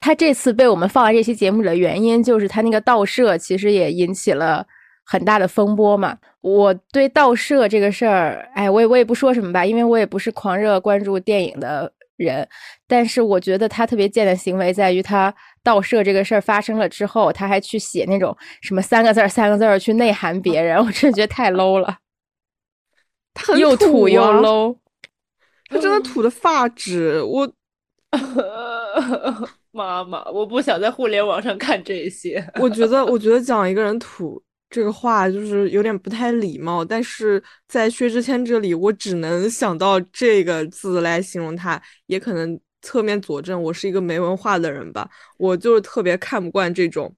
[0.00, 4.66] 他这次被我们放在这期节目里的原因，就是他那个盗摄其实也引起了
[5.04, 6.18] 很大的风波嘛。
[6.42, 12.48] 我对盗摄这个事儿，哎，我也我也不说什么吧，因为我也不是狂热关注电影的人，
[12.86, 15.34] 但是我觉得他特别贱的行为在于他。
[15.64, 21.96] 盗摄这个事儿发生了之后，他还去写那种什么三个字儿、三个字儿去内涵别人，我真的觉得太 low 了。
[23.32, 24.76] 他又土又 low，
[25.70, 27.50] 他真的土的发指我。
[29.72, 32.46] 妈妈，我不想在互联网上看这些。
[32.60, 34.42] 我觉得，我觉得讲一个人土
[34.74, 42.58] 这个话就是有点不太礼貌，但是在薛之谦这里，我只能想到这个字来形容他，也可能。
[42.86, 45.08] 侧面佐证我是一个没文化的人吧，
[45.38, 47.16] 我就是特别看不惯这种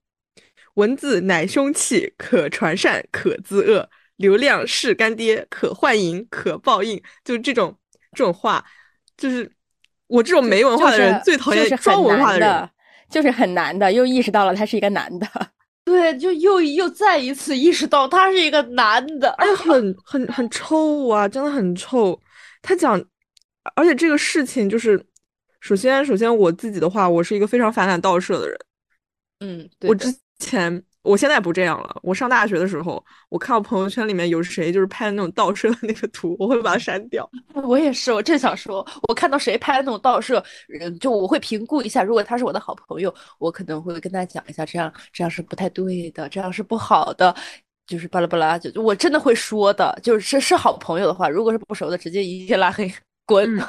[0.74, 7.76] 文字乃凶器，可传善，可自恶，流量是干爹，可幻影，可报应，就这种
[8.12, 8.64] 这种话，
[9.16, 9.50] 就是
[10.06, 12.70] 我这种没文化的人最讨厌装文化的人，
[13.10, 15.26] 就是很难的，又意识到了他是一个男的，
[15.86, 22.20] 对，就又又再一次意识到他是一个男的，而且，很很很臭啊，真的很臭。
[22.60, 23.02] 他讲，
[23.74, 25.02] 而且这个事情就是。
[25.58, 28.56] 首先，首先我自己的话，我是一个非常反感盗摄的人。
[29.40, 30.06] 嗯，我之
[30.38, 31.96] 前，我现在不这样了。
[32.02, 37.28] 我上大学的时候，我看到朋友圈里面有谁就是拍的那种盗摄的那个图，我会把它删掉。
[37.64, 40.42] 我也是，我正想说，我看到谁拍的那种盗摄，
[41.00, 47.34] 就我会评估一下，如果他是我的好朋友，我可能会跟他讲一下，这样这样是不太对的，这样是不好的，
[47.86, 49.98] 就是巴拉巴拉，就我真的会说的。
[50.02, 52.92] 就是是好朋友的话，如果是不熟的，直接一键拉黑。
[53.28, 53.60] 滚！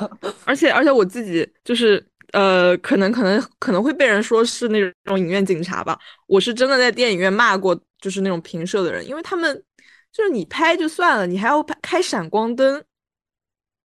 [0.45, 5.97] 而且而且我自己就是呃，可能可能可能会被人说是那种影院警察吧。
[6.27, 9.63] 我是真的在电影院骂过，就是那种评摄的人，因为他们
[10.11, 12.83] 就是你拍就算了，你还要拍开闪光灯，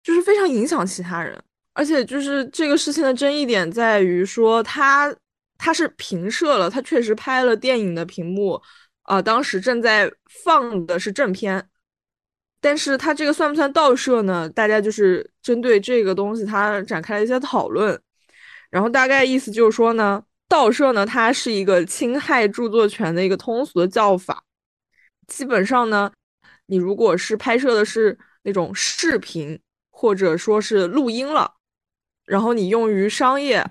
[0.02, 1.38] 就是非常影响其他人。
[1.74, 5.14] 而且就是这个事情的争议点在于说，他
[5.56, 8.60] 他是平射了，他确实拍了电影的屏幕
[9.02, 10.10] 啊，当时正在
[10.44, 11.68] 放的是正片。
[12.60, 14.48] 但是他这个算不算盗摄呢？
[14.50, 17.98] 大家就是针对这个东西，他展开了一些讨论。
[18.70, 24.44] 然后大概意思就是说呢，盗摄呢，它是一个侵害著作权的一个通俗的叫法。
[25.26, 26.12] 基本上呢，
[26.66, 29.58] 你如果是拍摄的是那种视频
[29.90, 31.54] 或者说是录音了，
[32.24, 33.64] 然后你用于商业，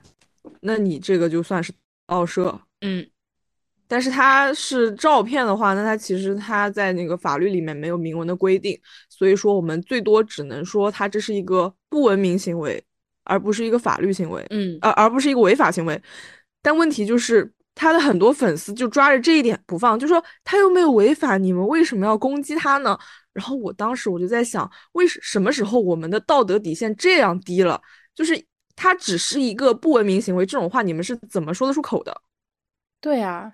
[0.61, 1.73] 那你这个就算是
[2.05, 2.61] 盗摄。
[2.81, 3.09] 嗯。
[3.91, 12.83] 但是它是照片的话，那它其实它在那个法律里面没有明文的规定，所以说我们最多只能说它这是一个不文明行为，
[13.29, 16.01] 而不是一个法律行为，嗯，而而不是一个违法行为。
[16.61, 22.97] 但问题就是他的很多粉丝就抓着这一点不放，就说他又没有违法，你们为什么要攻击他呢？
[23.31, 27.79] 然后我当时我就在想，为什什么时候我们的道德底线这样低了？
[28.13, 28.43] 就是
[28.75, 32.21] 他只是一个不文明行为，这种话你们是怎么说得出口的？
[32.99, 33.53] 对啊。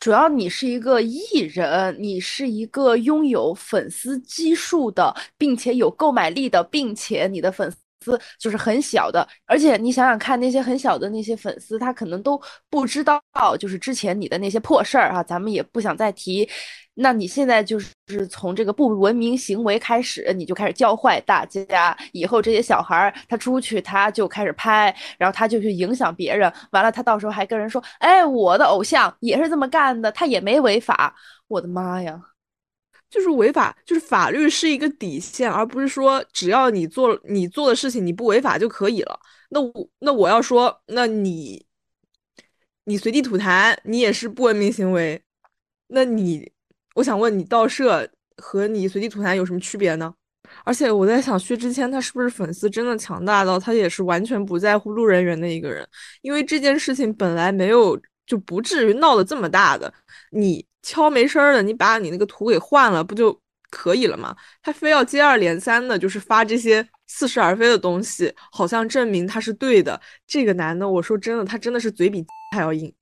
[0.00, 1.20] 主要你是一个艺
[1.54, 7.72] 人，你是一个拥有粉丝基数的，并且有购买力的，并且你的粉
[8.02, 13.22] 丝就是很小的，而且你想想看，那些很小的那些粉丝，他可能都不知道，
[13.58, 16.48] 就是之前你的那些破事儿啊，咱们也不想再提。
[16.94, 21.96] 那你现在就是从这个不文明行为开始，你就开始教坏大家。
[22.12, 26.52] 以后这些小孩儿他出去他就开始拍，然后他就去影响别人。
[26.72, 31.14] 完了，他到时候还跟人说：“哎，我的偶像也是这么干的，他也没违法。”
[31.48, 32.20] 我的妈呀，
[33.12, 39.20] 就是违法，就是法律是一个底线，而不是说只要你做你做的事情你不违法就可以了。
[39.50, 41.64] 那我那我要说，那你
[42.86, 45.22] 你随地吐痰，你也是不文明行为。
[45.86, 46.50] 那你。
[46.94, 48.06] 我想问你，盗摄
[48.36, 50.14] 和你随地吐痰有什么区别呢？
[50.62, 55.88] 而且我在想，薛之谦他是不是粉丝真的强大到他也是完全不在乎路人缘的一个人？
[56.20, 59.90] 因为这件事情本来没有就不至于闹得这么大的，
[60.32, 63.38] 你悄没声儿的，你把你那个图给换了不就
[63.70, 64.36] 可以了吗？
[64.62, 70.00] 他非要接二连三的，就是发这些似是而非的东西，好像证明他是对的。
[70.26, 72.24] 这个男的，我说真的，他真的是嘴比
[72.54, 72.92] 还要硬。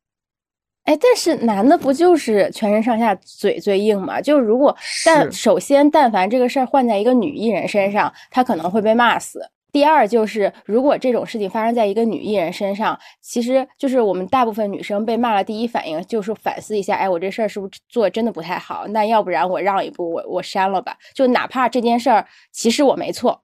[0.84, 4.20] 哎，但是男的不就是全身上下嘴最硬吗？
[4.20, 9.40] 就如果但首先，但凡这个事儿换在一个女艺人身上，她可能会被骂死。
[9.72, 18.86] 第二就是，如果这种事情发生在一个女艺人身上，其实就是我们大部分女生被骂了，第一反应就是反思一下，哎，我这事儿是不是做真的不太好？
[18.88, 20.96] 那要不然我让一步，我我删了吧。
[21.14, 23.42] 就哪怕这件事儿其实我没错，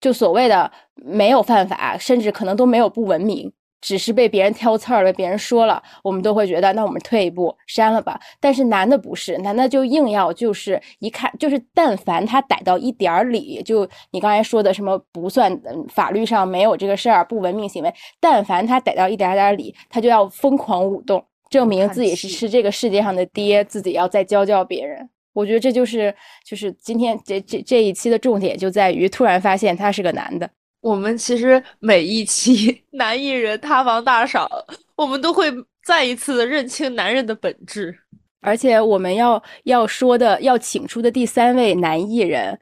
[0.00, 3.52] 就所谓的没有犯法，甚至可能都没有不文明。
[3.80, 8.20] 只是被别人挑刺儿，被别人说了，我们都会觉得，那我们退一步删了吧。
[8.38, 17.92] 但是男的不是，男的就硬要，就是一看就是，但凡他逮到一点儿理，就你刚才说的什么不算，法律上没有这个事儿，不文明行为。
[18.20, 25.08] 但凡他逮到一点点理，他就要疯狂舞动，证明自己是是这个世界上的爹，自己要再教教别人。
[25.32, 26.14] 我觉得这就是
[26.44, 30.50] 就是今天这这这一期的重点就在于，突然发现他是个男的。
[30.80, 34.48] 我们其实每一期 男艺人塌房大赏，
[34.96, 35.52] 我们都会
[35.84, 37.94] 再一次的认清男人的本质。
[38.40, 42.58] 而且我们要要说的、要请出的第三位男艺人，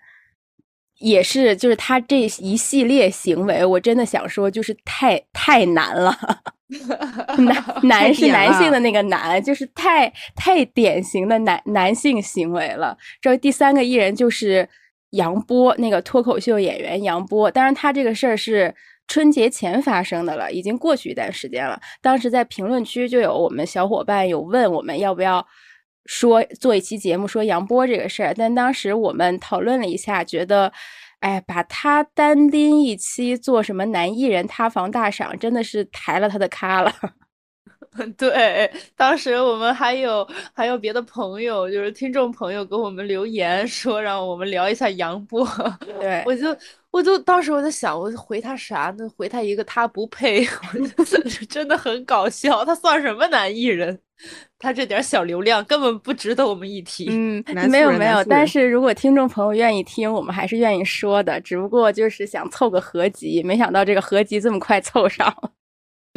[0.99, 6.19] 也是就是他这一系列行为，我真的想说，就是太太难了。
[7.39, 12.99] 男 男是男性的那个男，就是太太典型的男男性行为了。
[13.21, 14.69] 这第三个艺人就是。
[15.11, 18.75] 杨波那个脱口秀演员杨波，当然他这个事儿是
[19.07, 21.81] 春节前发生的了，已经过去一段时间了。
[22.03, 25.47] 当时在评论区就有我们小伙伴有问我们要不要
[26.05, 30.73] 说做一期节目说杨波这个事儿，但当时我们讨论了一下，觉得，
[31.21, 36.93] 哎，把他单拎一期做什么男艺人塌房大赏，真的是抬了他的咖了。
[38.17, 45.47] 对，当时我们还有还有别的朋友，就是听众朋友给我们留言说让我们聊一下杨波，
[46.01, 46.57] 对我就
[46.91, 49.09] 我就当时我在想，我回他啥呢？
[49.17, 50.47] 回他一个他不配，
[51.49, 52.65] 真的很搞笑。
[52.65, 53.99] 他算什么男艺人？
[54.59, 57.07] 他这点小流量根本不值得我们一提。
[57.09, 65.33] 嗯，没有没有，但是如果听众朋友愿意听，我们还是愿意说的，只不过就是想凑个合集，没想到这个合集这么快凑上。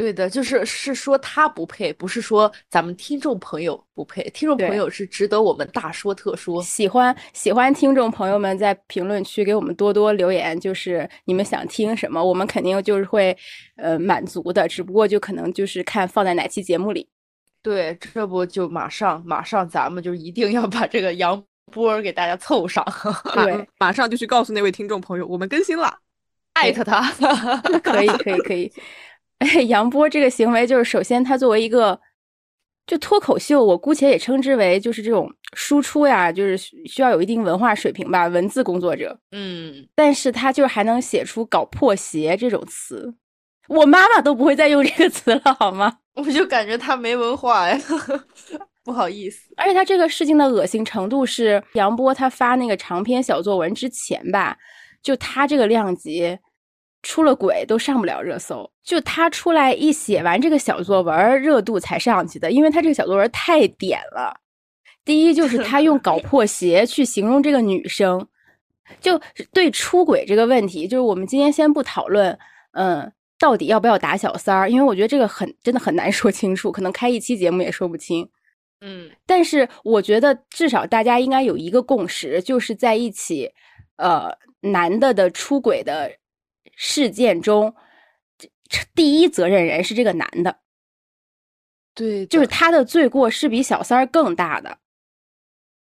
[0.02, 4.20] 对的，就是是说他不配，不是说咱们听众朋友不配。
[4.30, 6.60] 听众朋友是值得我们大说特说。
[6.60, 13.36] 喜欢喜欢听众朋友们在评论区给我们多多留言，就是你们想听什么，我们肯定就是会
[13.76, 14.66] 呃满足的。
[14.66, 17.08] 只不过就可能就是看放在哪期节目里。
[17.62, 21.40] 对，这不就马上马上咱们就一定要把这个杨
[21.70, 22.84] 波给大家凑上。
[23.34, 25.96] 对， 马上就去告诉那位听众朋友，我们更新了，
[26.54, 27.08] 艾特他。
[27.84, 28.72] 可以可以可以。
[29.68, 31.98] 杨波这个行为，就是首先他作为一个
[32.86, 39.18] 就脱口秀，我姑且也称之为就是这种输出呀，就是需要有一定文化水平吧，文字工作者。
[39.30, 43.14] 嗯，但是他就还能写出“搞破鞋”这种词，
[43.68, 45.98] 我妈妈都不会再用这个词了，好吗？
[46.14, 47.78] 我就感觉他没文化呀，
[48.84, 49.52] 不好意思。
[49.56, 54.56] 而且他这个事情的恶心程度是，杨波他发那个长篇小作文之前吧，
[55.02, 56.38] 就他这个量级。
[57.02, 64.40] 出了轨都上不了热搜，就他出来一写完这个小作文，热度才上去的，因为他这个小作文太点了。
[65.04, 68.28] 第一就 是他用“搞破鞋”去形容这个女生，
[69.00, 69.20] 就
[69.52, 72.38] 对出轨这个问题，就是我们今天先不讨论，
[72.72, 78.28] 嗯，到底要不要打小三儿，因为我觉得这个很真的很难 说清楚，可能开一期节目也说不清。
[78.80, 83.50] 嗯，但是我觉得至少大家应该有一个共识，就是在一起，
[83.96, 86.12] 呃，男的的出轨的。
[86.76, 87.74] 事件中，
[88.94, 90.58] 第一责任人是这个男的，
[91.94, 94.78] 对，就是他的罪过是比小三儿更大的，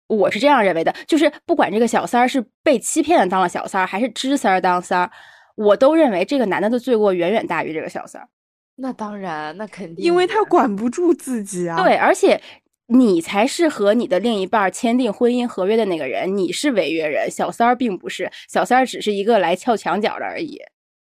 [0.06, 0.94] 我是这样认为的。
[1.06, 5.10] 就是不管这个小三儿是被欺骗的当了小三儿，还是知三儿当三儿，
[5.56, 8.28] 我都认为这个男的的罪过远远大于这个小三儿。
[8.76, 11.82] 那当然，那肯定，因为他管不住自己啊。
[11.82, 12.40] 对，而且。
[12.86, 20.60] 你才是和你的另一半签订婚姻合约的那个人，你是违约人，小三儿并不是，小三儿只是一个来撬墙角的而已。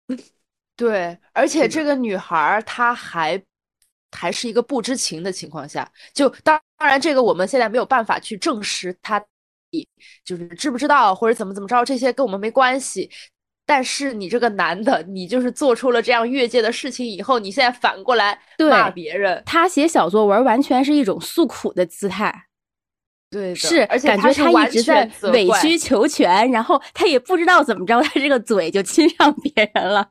[0.77, 3.43] 对，而且这个女孩儿她还
[4.11, 9.23] 还是一个不知情的情况下，就当当然这个我们现在没有办法去证实她，
[10.25, 13.11] 就是知不知道或者怎么怎么着，这些跟我们没关系。
[13.69, 18.39] 但是你这个男的，你就是做出了这样越界的事情以后，你现在反过来
[18.71, 19.43] 骂别人。
[19.45, 22.33] 他写小作文完全是一种诉苦的姿态，
[23.29, 30.09] 对，是，而且感觉他一直在委曲求全，然后他也不知道怎么着，他这个嘴就亲上别人了，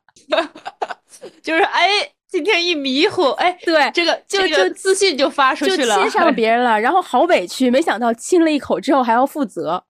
[1.42, 1.90] 就是哎，
[2.28, 9.86] 今天一迷糊，哎，对，这个就就自信就发出去了，亲上别人了，然后好委屈，没想到亲了一口之后还要负责。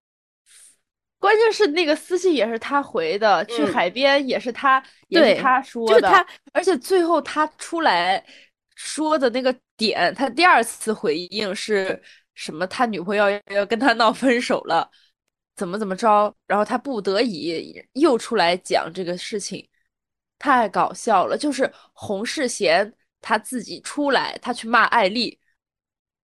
[1.26, 8.24] 关键是那个私信也是他回的，去海边也是他，也是他说的，就是他，而且最后他出来
[8.76, 12.00] 说的那个点，他第二次回应是
[12.36, 12.68] 什么？
[12.68, 14.88] 他女朋友要跟他闹分手了，
[15.56, 16.32] 怎么怎么着？
[16.46, 19.68] 然后他不得已又出来讲这个事情，
[20.38, 21.36] 太搞笑了。
[21.36, 25.40] 就是洪世贤他自己出来，他去骂艾丽，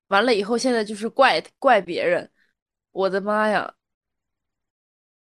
[0.10, 2.30] 完了以后现在就是怪怪别人，
[2.92, 3.74] 我的妈呀！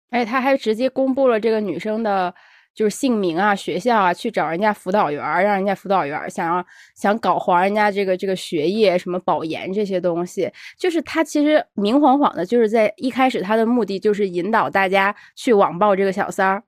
[0.09, 2.33] 而且他还直接公布了这个女生的。
[2.77, 16.61] 就是姓名啊，学校啊，去找人家辅导员，让人家辅导员想要想搞黄人家这个这个学业，什么保研这些东西，就是他其实明晃晃的，就是在一开始他的目的就是引导大家去网暴这个小三儿，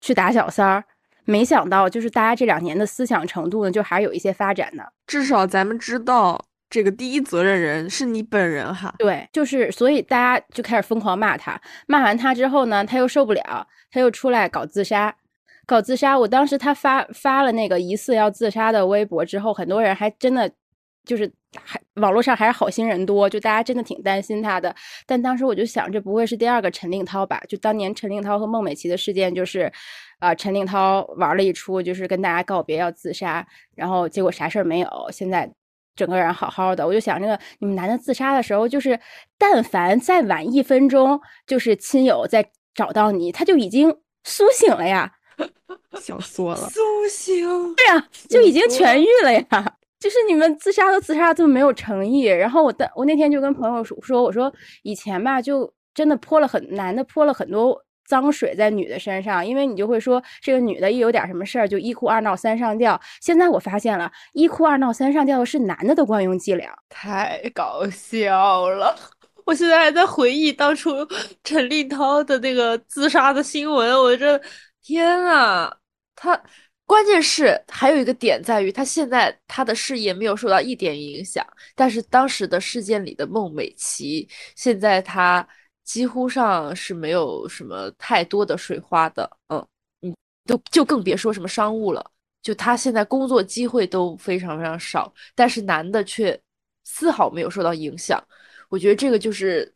[0.00, 0.84] 去打小三儿，
[1.24, 4.82] 没想到就是大家这两年的思想程度呢，就还有一些发展呢。
[5.06, 6.47] 至少咱们知道。
[6.70, 15.14] 这个第一责任人是你本人哈，对，就是所以大家就开始疯狂骂他，骂完他之后呢，他又受不了，他又出来搞自杀，
[15.64, 16.18] 搞自杀。
[16.18, 20.50] 我当时他发发了那个疑似要自杀的微博之后，很多人还真的
[21.06, 21.32] 就是
[21.64, 24.74] 还网络上还是好心人多，就大家真的挺担心他的。
[25.06, 27.42] 但当时我就想，这不会是第二个陈令涛吧？
[27.48, 29.72] 就当年陈令涛和孟美岐的事件，就是
[30.18, 35.50] 啊，陈令涛玩了一出，就是跟大家告别要自杀，然后结果啥事儿没有，现在。
[35.98, 38.98] 整个人好好的，我就想，那个你们男的自杀的时候，就是
[39.36, 43.92] 但凡再晚一分钟，就是亲友再找到你，他就已经
[44.22, 45.12] 苏醒了呀，
[46.00, 46.80] 想缩了，苏
[47.10, 49.74] 醒，对呀，就已经痊愈了呀。
[49.98, 52.22] 就是你们自杀都自杀这么没有诚意。
[52.22, 54.52] 然后我的我那天就跟朋友说说，我说
[54.84, 57.84] 以前吧，就真的泼了很男的泼了很多。
[58.08, 62.98] 脏水在女的身上，因为你就会说这个女的一有点什么事儿就一哭二闹三上吊。
[63.20, 68.96] 现在我发现了，一哭二闹三上吊是男的的惯用伎俩，太搞笑了！
[69.44, 71.06] 我现在还在回忆当初
[71.44, 74.40] 陈立涛的那个自杀的新闻，我这
[74.82, 75.70] 天啊！
[76.16, 76.40] 他
[76.86, 85.46] 关键是还有一个点在于，他现在他的事业没有受到一点影响，但是当时的事件里的孟美岐，现在他。
[85.88, 89.66] 几乎上是没有什么太多的水花的，嗯，
[90.00, 90.14] 你
[90.44, 92.04] 都就更别说什么商务了。
[92.42, 96.38] 就他现在工作机会都非常非常少，但是男的却
[96.84, 98.22] 丝毫没有受到影响。
[98.68, 99.72] 我觉得这个就是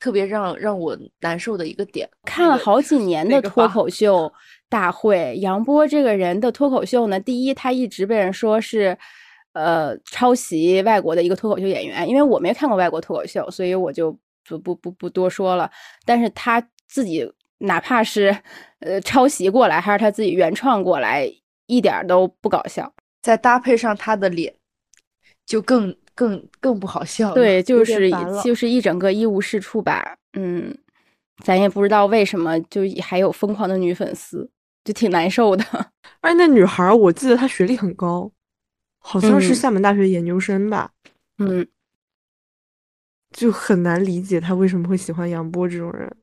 [0.00, 2.08] 特别让让我难受的一个点。
[2.22, 4.32] 看了好几年的脱口秀
[4.70, 8.96] 大会，杨波这个人的脱口秀呢，第一他一直被人说是
[9.52, 14.18] 呃抄袭外国的一个脱口秀演员，因为我没看过外国脱口秀，所以我就。
[14.46, 15.70] 不不不不多说了，
[16.04, 18.36] 但是他自己哪怕是
[18.80, 21.30] 呃抄袭过来，还是他自己原创过来，
[21.66, 22.92] 一点都不搞笑。
[23.22, 24.52] 再搭配上他的脸，
[25.46, 27.34] 就更更更不好笑了。
[27.34, 28.10] 对，就是
[28.42, 30.16] 就是一整个一无是处吧。
[30.32, 30.76] 嗯，
[31.44, 34.50] 咱也不知道为什么，就还有疯狂的女粉丝，
[34.84, 35.64] 就挺难受的。
[36.20, 38.32] 而且那女孩，我记得她学历很高，
[38.98, 40.90] 好像是厦门大学研究生吧。
[41.38, 41.66] 嗯。
[43.32, 46.16] 就很难理解他为什么会喜欢杨波这种人。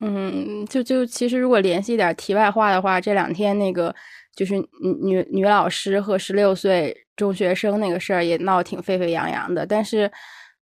[0.00, 3.94] 嗯，就就其实如果联系一点题外话的话，这两天那个
[4.34, 4.66] 就是女
[5.00, 9.64] 女女老师和十六岁中学生那个事儿也闹挺沸沸扬扬的。
[9.64, 10.10] 但是，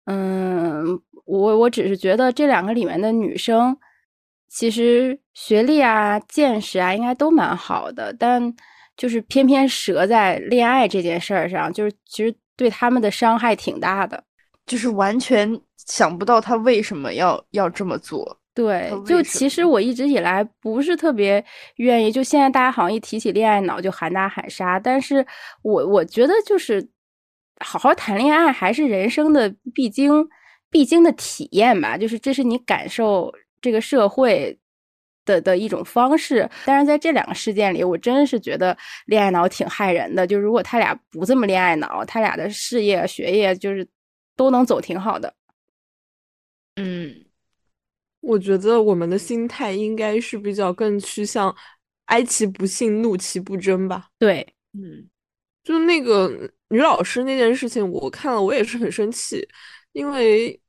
[0.05, 0.85] 嗯，
[1.25, 3.77] 我我只是觉得这两个里面的女生，
[4.49, 8.55] 其实学历啊、见识啊应该都蛮好的，但
[8.97, 14.23] 就是偏偏折在恋爱这件事儿上，就是其实对他们的伤害挺大的。
[14.65, 18.39] 就是完全想不到他为什么要要这么做。
[18.55, 21.45] 对，就其实我一直以来不是特别
[21.77, 22.13] 愿意。
[22.13, 25.27] 就现在大家好像一提起恋爱脑就喊打喊杀，但是
[25.63, 26.89] 我我觉得就是
[27.65, 30.27] 好好谈恋爱还是人生的必经
[30.71, 31.99] 必经的体验吧。
[31.99, 34.57] 就是这是你感受这个社会
[35.25, 36.49] 的的一种方式。
[36.65, 38.77] 但是在这两个事件里，我真是觉得
[39.07, 40.27] 恋爱脑挺害人的。
[40.27, 43.87] 就如果他俩不这么恋爱脑，他俩的事业学业就是。
[44.37, 45.33] 都能走挺好的，
[46.77, 47.25] 嗯，
[48.21, 51.55] 我觉得我们的心态应该是比较更趋向
[52.07, 54.09] 哀其不幸，怒其不争吧。
[54.19, 55.09] 对，嗯，
[55.63, 59.47] 就那个女老师那件事情，我看了我也是很生气，
[59.93, 60.61] 因为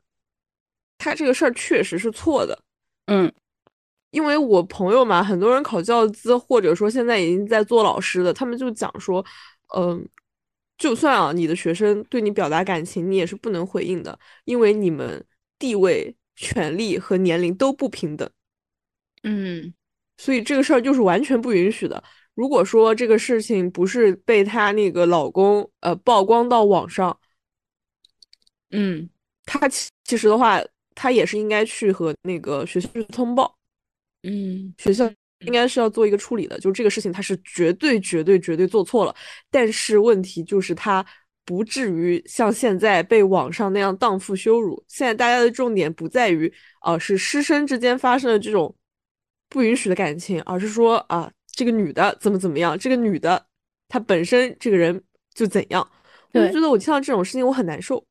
[0.98, 2.58] 她这个事儿确实是错的。
[3.08, 3.32] 嗯，
[4.12, 9.26] 因为我朋友嘛，很多人考教资，或者说现在已经在做老师的，他们就讲说，
[9.76, 10.08] 嗯。
[10.78, 15.26] 就算啊，你的学生对你表达感情，你也是不能回应的，因为你们
[15.58, 18.30] 地位、权利和年龄都不平等。
[19.24, 19.74] 嗯，
[20.18, 22.04] 所以这个事儿就是完全不允许的。
[22.34, 27.18] 如果说这个事情不是被她那个老公呃曝光到网上，
[28.72, 29.10] 嗯，
[29.46, 30.62] 她其其实的话，
[30.94, 33.58] 她也是应该去和那个学校去通报。
[34.24, 35.10] 嗯，学校
[35.46, 39.16] 应该是要做一个处理的，就是这个事情他是绝对绝对绝对做错了，
[39.50, 41.06] 但是问题就是他
[41.46, 44.84] 不至于像现在被网上那样荡妇羞辱。
[44.88, 48.76] 现在大家的重点不在于啊是师生之间发生的这种
[49.48, 53.46] 不允许的感情，而是说啊这个女的怎么怎么样，这个女的
[53.88, 55.02] 她本身这个人
[55.34, 55.88] 就怎样。
[56.34, 58.04] 我就觉得我听到这种事情我很难受。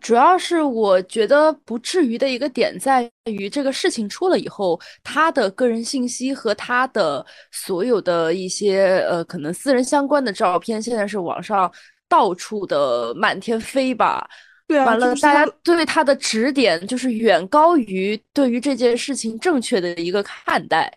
[0.00, 11.70] 主要是我觉得不至于的一个点在于，这个事情出了以后，他的个人信息和他的所有的一些呃可能私人相关的照片，现在是网上
[12.10, 14.28] 到处的满天飞吧。
[14.66, 20.92] 对啊，完了，大家对他的指点就是远高于对于这件事情正确的一个看待。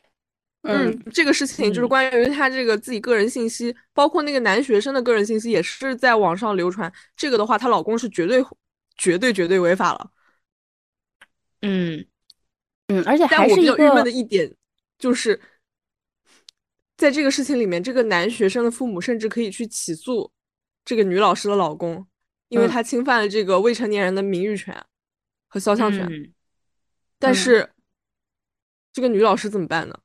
[0.64, 6.92] 嗯，这个事情就是关于他这个自己个人信息，包括那个男学生的个人信息也是在网上流传。
[7.16, 8.44] 这个的话，她老公是绝对。
[8.96, 10.12] 绝对绝对违法了，
[11.64, 12.06] 嗯
[12.90, 14.54] 嗯，而且但我比较郁闷的一点
[15.00, 15.42] 就是，
[16.96, 20.32] 在这个事情里面，这个男学生的父母甚至可以去起诉
[20.86, 22.06] 这个女老师的老公，
[22.50, 24.76] 因为他侵犯了这个未成年人的名誉权
[25.48, 26.34] 和肖像权。
[27.20, 27.70] 但是
[28.92, 29.98] 这个女老师怎么办呢？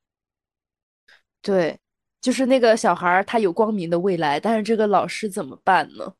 [1.42, 1.78] 对，
[2.20, 6.14] 就是那个小孩儿，他有光明的未来，但是这个老师怎么办呢？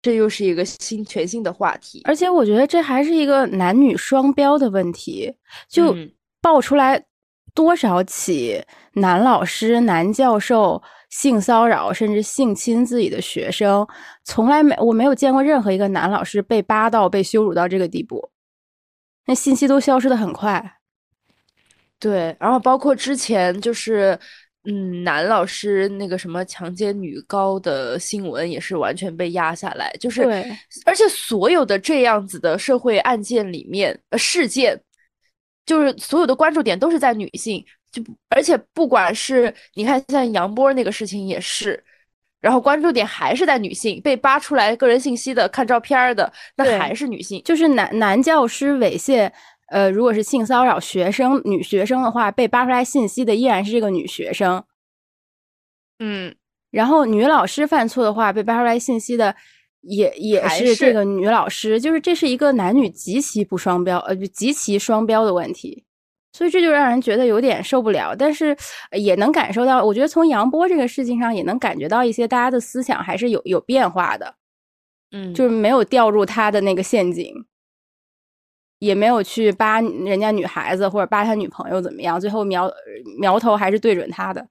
[0.00, 5.34] 这又是一个新全新的话题，而且我觉得这还是一个男女双标的问题，
[5.68, 5.92] 就
[6.40, 7.04] 爆出来
[7.52, 13.86] 多少起男老师、男教授性骚扰甚至性侵自己的学生，
[14.24, 18.30] 从来没我没有见过任何一个男老师被扒到、被羞辱到这个地步，
[19.26, 20.78] 那信息都消失的很快。
[21.98, 24.18] 对，然后包括之前就是。
[24.64, 30.22] 嗯，男老师那个什么强奸女高的新闻也是完全被压下来，就是，
[30.84, 34.78] 而且所有的这样子的社会案件里面，呃，事件，
[35.64, 41.82] 就是所有的关注点都是在女性，就而且不管是你看像杨波那个事情也是，
[42.40, 49.32] 然后关注点还是在女性，被扒出来个人信息的、看照片的，那还是女性，就是男男教师猥亵。
[49.70, 54.64] 呃，如果是性骚扰学生女学生的话，被扒出来信息的依然是这个女学生。
[55.98, 56.34] 嗯，
[56.70, 59.36] 然后女老师犯错的话，被扒出来信息的
[59.82, 65.84] 也也是这个女老师，就是这是一个男女极其不双标，呃，极其双标的问题。
[66.38, 68.56] 所以这就让人觉得有点受不了，但是
[68.92, 74.36] 也能感受到，我觉得从杨波这个事情上也能感觉到一些大家的思想还是有有变化的。
[75.10, 77.44] 嗯，就是没有掉入他的那个陷阱。
[78.78, 82.72] 也没有去扒人家女孩子或者扒他女朋友怎么样，最后苗
[83.18, 84.46] 苗头还是对准他的，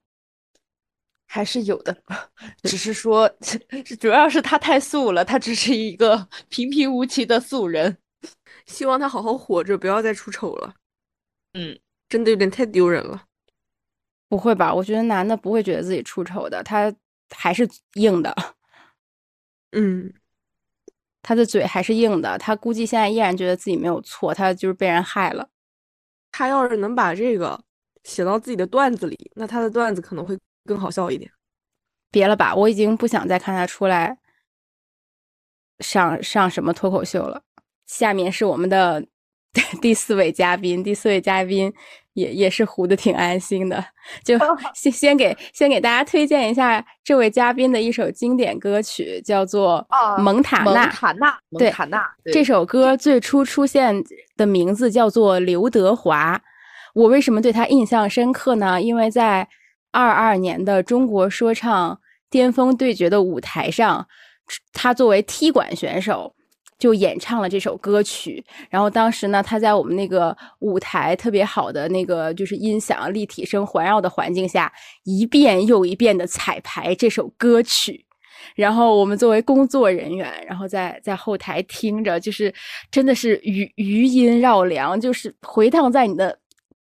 [1.26, 1.96] 还是有的，
[2.64, 3.26] 只是说
[3.98, 7.96] 主要是他太素了，他只是一个平平无奇的素人，
[8.66, 10.74] 希望他好好活着，不要再出丑了。
[11.54, 11.78] 嗯，
[12.08, 13.24] 真的有点太丢人了。
[14.28, 14.74] 不会吧？
[14.74, 16.94] 我觉得男的不会觉得自己出丑的，他
[17.30, 18.34] 还是硬的。
[19.72, 20.12] 嗯。
[21.20, 25.50] 他的嘴还是硬的，他估计现在依然觉得自己没有错，他就是被人害了。
[26.32, 27.62] 他要是能把这个
[28.04, 31.30] 写到自己的段子里，那他的段子可能会更好笑一点。
[32.10, 34.16] 别了吧，我已经不想再看他出来
[35.80, 37.42] 上上什么脱口秀了。
[37.86, 39.04] 下面是我们的
[39.80, 41.72] 第四位嘉宾，第四位嘉宾。
[42.14, 43.84] 也也是糊的挺安心的，
[44.24, 44.36] 就
[44.74, 49.86] 先先给先给大家推荐一下这位嘉宾的一首经典歌曲，叫做
[50.20, 50.70] 《蒙塔纳》。
[50.74, 52.04] 蒙塔纳，蒙塔纳。
[52.32, 54.02] 这首歌最初出现
[54.36, 56.40] 的名字叫做刘德华。
[56.92, 58.82] 我为什么对他印象深刻呢？
[58.82, 59.48] 因为在
[59.92, 64.08] 二二年的中国说唱巅峰对决的舞台上，
[64.72, 66.34] 他作为踢馆选手。
[66.78, 74.72] 就演唱了这首歌曲，然后当时呢，他在我们那个舞台特别好的那个就是音响立体声环绕的环境下，
[75.04, 78.04] 一遍又一遍的彩排这首歌曲，
[78.54, 82.54] 然后我们作为工作人员，然后在在后台听着，就是
[82.90, 86.38] 真的是余余音绕梁，就是回荡在你的。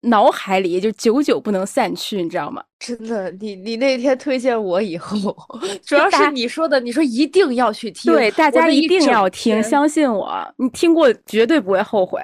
[0.02, 2.62] 脑海里就久久不能散去，你知道吗？
[2.78, 5.16] 真的，你你那天推荐我以后，
[5.86, 12.20] 主要是你说的，你说一定要去听，对，大家一定要听，相信我，你听过绝对不会后悔。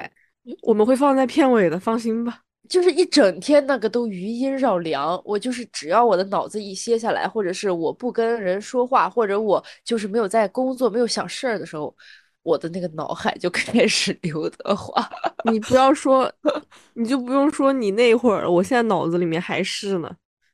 [0.63, 2.41] 我们会放在片尾的，放心吧。
[2.69, 11.95] 就是一整天那个都余音绕梁，我就是只要我的脑子一歇下来，或者是我不跟人说话，或者我就是没有在工作、没有想事儿的时候。
[12.43, 15.07] 我的那个脑海就开始刘德华，
[15.51, 16.33] 你不要说，
[16.95, 20.11] 你就不用说你那会儿，我现在脑子里面还是呢，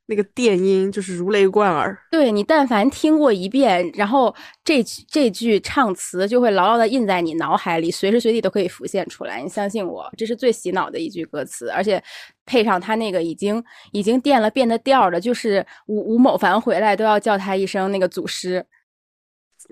[0.06, 1.96] 那个电音就是如雷贯耳。
[2.10, 9.40] 对你，但凡听过一遍，然后这这句唱词就会牢牢的印在你脑海里，随时随地都可以浮现出来。
[9.40, 12.02] 你相信我，这是最洗脑的一句歌词，而且
[12.44, 13.62] 配上他那个已经
[13.92, 18.66] 已经变了变的调的，就是吴吴某凡回来都要叫他一声那个祖师。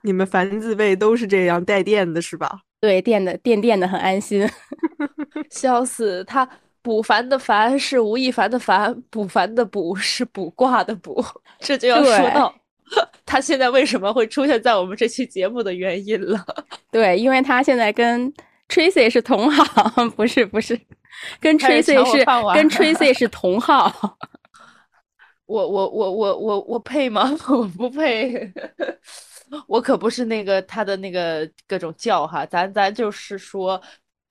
[0.03, 2.61] 你们凡字辈都是这样带电的是吧？
[2.81, 4.49] 对，电的电电的很安心。
[5.51, 6.49] 笑死他。
[6.85, 11.25] 补凡的凡是吴亦凡的凡，补凡的补是卜卦的卜，
[11.61, 12.53] 这就要说到
[13.25, 16.45] 他现在为什么会出现在我们这期节目的原因了。
[16.91, 18.35] 对，因为他现在跟
[18.69, 20.77] Tracy 是同行，不是不是，
[21.39, 24.19] 跟 Tracy 是跟 Tracy 是同号。
[25.47, 27.31] 我我我我我我配吗？
[27.49, 28.53] 我不配，
[29.67, 33.81] 我可不是那个他的那个各种叫哈，咱咱就是说。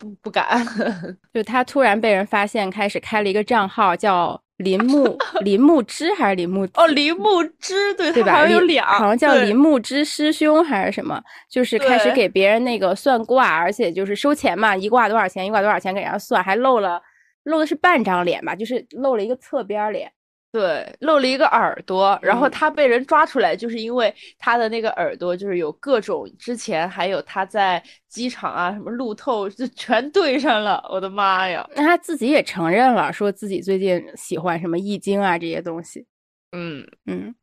[0.01, 0.65] 不不敢，
[1.31, 5.15] 就他突然被人发现，开始开了一个账号，叫林木
[5.45, 8.31] 林木之还是林木哦林木之对对吧？
[8.33, 11.21] 好像有俩，好像叫林木之师兄还是什么？
[11.47, 15.45] 就是开始给别人那个算卦，而且就是收钱嘛，一卦多少钱？
[15.45, 15.93] 一卦多少钱？
[15.93, 16.99] 给人家算，还露了
[17.43, 20.11] 露的是半张脸吧，就是露了一个侧边脸。
[20.51, 30.83] 对，露了一个耳朵，然后他被人抓出来，就是因为他的那个耳朵，就是有各种之前还有他在机场啊什么路透，就全对上了。
[30.91, 31.65] 我的妈呀！
[31.73, 36.05] 那他自己也承认了，说自己最近喜欢什么易经啊这些东西。
[36.51, 37.33] 嗯嗯，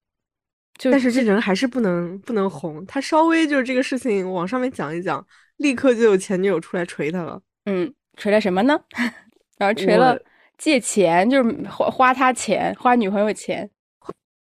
[0.77, 7.41] 就但是这人还是不能不能红，他稍微就是这个事情往上面讲一讲，立刻就有前女友出来锤他了。
[7.65, 8.79] 嗯，锤了什么呢？
[9.57, 10.21] 然后锤了。
[10.59, 13.69] 借钱就是花花他钱，花女朋友钱，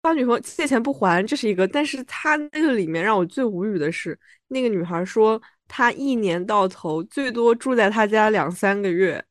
[0.02, 1.66] 花女朋友借钱不还，这是一个。
[1.68, 9.24] 但是他那个里面让我最无语的是，那个女孩说她一年到头最多住在他家两三个月，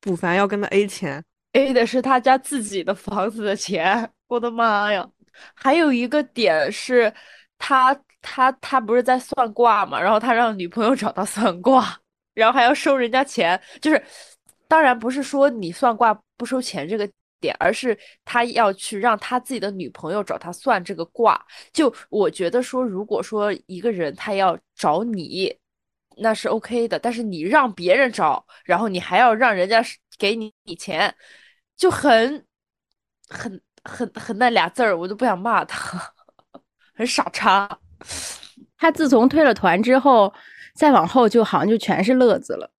[0.00, 1.24] 卜凡要跟他 A 钱
[1.54, 4.08] ，A 的是他家自己的房子的钱。
[4.28, 5.04] 我的妈呀！
[5.54, 7.12] 还有一个点是，
[7.58, 11.98] 他他他不是在算卦嘛，然后他让女朋友找他算卦，
[12.32, 14.00] 然后还要收人家钱，就是。
[14.70, 17.10] 当然不是说你算卦不收钱这个
[17.40, 21.44] 点，而是他要去让他自己的女朋友找他算这个卦。
[21.72, 25.52] 就我觉得说，如果说一个人他要找你，
[26.18, 29.82] 那是 OK 的，但是你让别人找，然后你还要让人家
[30.16, 31.12] 给你你钱，
[31.76, 32.46] 就很
[33.28, 36.00] 很很很那俩字儿，我都不想骂他，
[36.94, 37.68] 很傻叉。
[38.78, 40.32] 他自从退了团之后，
[40.76, 42.70] 再往后就好像就全是乐子了。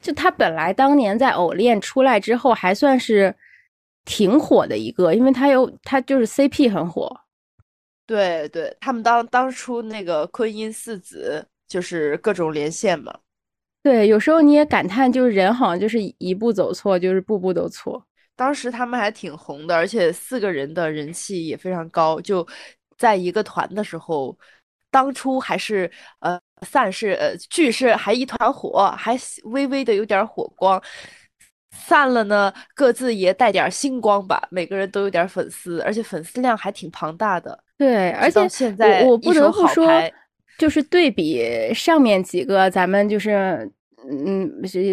[0.00, 3.34] 就他本来当年在偶练出来之后还算是
[4.04, 7.20] 挺火的一个，因为他有他就是 CP 很火。
[8.06, 13.12] 对对，他们当当初那个昆音四子就是各种连线嘛。
[13.82, 18.04] 对，有时候你也感叹，就是人好像就是一步走错，就是步步都错。
[18.36, 22.20] 当时他们还挺红的，而且四个人的人气也非常高。
[22.20, 22.46] 就
[22.96, 24.36] 在一个团的时候，
[24.90, 26.40] 当初还是呃。
[26.66, 30.82] 散是呃聚是还一团火，还微微的有点火光。
[31.74, 34.46] 散了呢，各自也带点星光吧。
[34.50, 37.58] 每个人都有点粉丝，而且粉丝量还挺庞大的。
[37.78, 39.88] 对，而且现在我不得不说，
[40.58, 43.68] 就是对比上面几个，咱们就是
[44.10, 44.52] 嗯，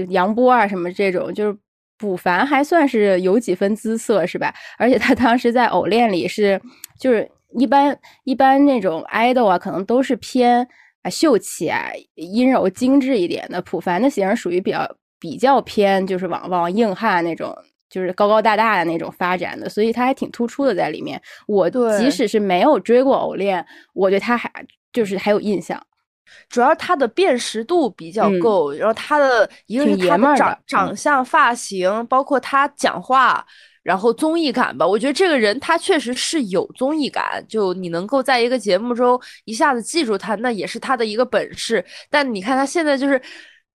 [0.09, 1.57] 杨波啊什么这种，就是
[1.97, 4.53] 卜凡还算是有几分姿色，是吧？
[4.77, 6.59] 而且他当时在偶练里是，
[6.97, 10.65] 就是一般一般那种 idol 啊，可能都是偏。
[11.01, 13.61] 啊，秀气啊，阴柔精致一点的。
[13.61, 14.89] 普凡的型属于比较
[15.19, 17.55] 比较偏，就是往往硬汉那种，
[17.89, 21.21] 就是高高大大的那种发展的，所以他还挺突出的在里面。
[21.47, 24.51] 我即使是没有追过偶恋，我对他还
[24.91, 25.81] 就是还有印象。
[26.47, 33.45] 主要他的辨识度比较够，然后他的一个是他的长长相、发型，包括他讲话。
[33.89, 41.83] 然后综艺感吧，我觉得这个人他确实是有综艺感，就你能够在一个节目中一下子记住他，那也是他的一个本事。
[42.07, 43.19] 但你看他现在就是，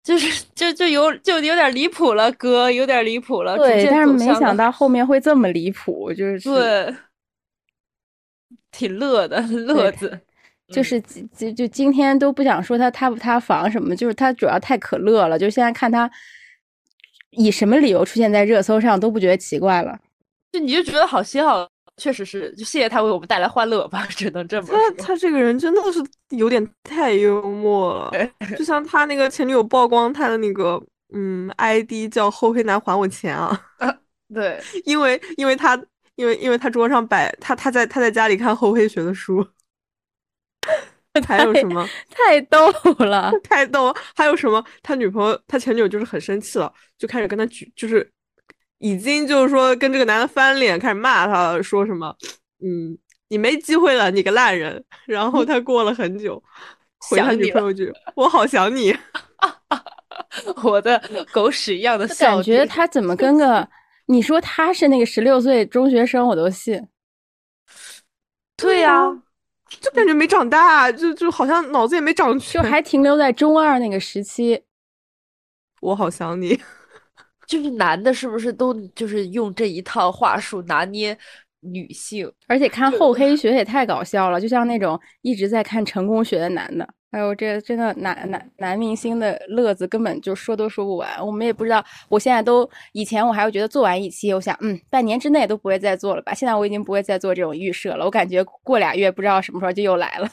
[0.05, 3.57] 就是就就有就有点离谱了，哥有点离谱了。
[3.59, 6.95] 对，但是没想到后面会这么离谱，就是对，
[8.71, 10.17] 挺乐的乐子，
[10.69, 11.01] 就是
[11.37, 16.09] 就就今天都不想说他塌不塌房什么，就是他主要太可乐了，就现在看他
[17.31, 19.99] 以什么理由出现在热搜上都不觉得奇怪了。
[20.55, 24.77] 就你就觉得好笑，确实是，就谢谢他为我们带来欢乐吧，只能这么说。
[24.77, 25.99] 他 他这个人真的是
[26.29, 28.13] 有点太幽默了，
[28.57, 30.81] 就像他那个前女友曝光他的那个
[31.13, 33.61] 嗯 ID 叫后黑男还我钱啊，
[34.33, 35.75] 对，因为因为他
[36.15, 39.45] 因为因为他桌上摆他他在他在家里看厚黑学的书，
[41.27, 44.65] 还有什么太逗了，太逗，还有什么？
[44.85, 48.09] 他女朋友他前女友就是很生气了，就开始跟他举就是。
[48.79, 52.15] 已经就是说跟这个男的翻脸，开始骂他，说什么，
[52.61, 52.99] 嗯，
[53.29, 54.85] 你没机会了，你个烂人。
[55.07, 56.43] 然后他过了很久，
[56.99, 58.95] 回他女朋友句，我好想你，
[60.63, 61.03] 我的
[61.33, 62.35] 狗屎一样的笑。
[62.35, 63.69] 感觉他怎么 跟个
[64.07, 66.89] 你说他是那个十六岁中学生，我都信。
[68.57, 69.05] 对呀、
[69.81, 72.63] 就感觉没长大，就就好像脑子也没长就。
[72.63, 74.63] 还停留在中二那个时期。
[75.81, 76.59] 我好想你，
[77.47, 81.17] 就是男的，是不是都就是用这一套话术拿捏
[81.61, 82.31] 女性？
[82.47, 91.09] 而且看厚黑学也太搞笑了，就像那种一直在看成功学的男的，哎呦这真的男男男明星的乐子根本就说都说不完。
[91.25, 96.35] 我们也不知道，我现在都以前我还会觉得做完一期，我想嗯，半年之内都不会再做了吧。
[96.35, 100.29] 现在我已经不会再做这种预设了，我感觉过俩月不知道什么时候就又来了。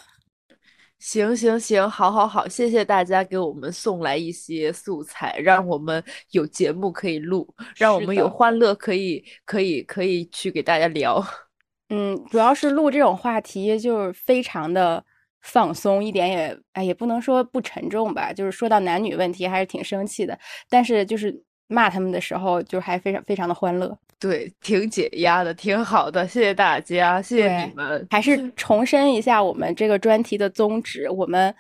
[1.02, 11.20] 行行行，好好好，谢谢大家给我们送来一些素材，让我们有节目可以录，让我们有欢乐可以可以可以去给大家聊。
[11.90, 15.04] 嗯，主要是录这种话题就是非常的
[15.42, 20.38] 放松，一点也哎也不能说不沉重吧，就是说到男女问题还是挺生气的，
[20.70, 23.98] 但是就是骂他们的时候，就还非常非常的欢乐。
[24.22, 28.06] 对，挺解压的，挺好的，谢谢大家，谢谢你们。
[28.12, 31.54] 还是 重申一下我们这个专题的宗旨：我们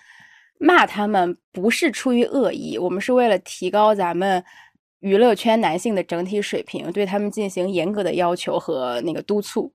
[0.59, 4.43] 骂他们不是出于恶意，我们是为了提高咱们
[4.99, 9.73] 娱乐圈男性的整体水平，对他们进行严格的要求和那个督促。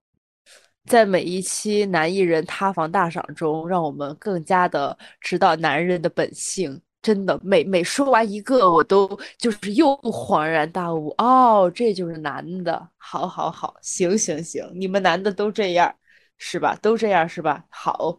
[0.89, 6.81] 在每一期男艺人塌房大赏中，让我们更加的知道男人的本性。
[7.07, 12.89] 真的，每每说完一个，我都就是又恍然大悟，哦，这就是男的。
[12.97, 15.95] 好，好，好，行，行，行，你们男的都这样，
[16.37, 16.77] 是吧？
[16.83, 17.65] 都这样是吧？
[17.71, 18.19] 好，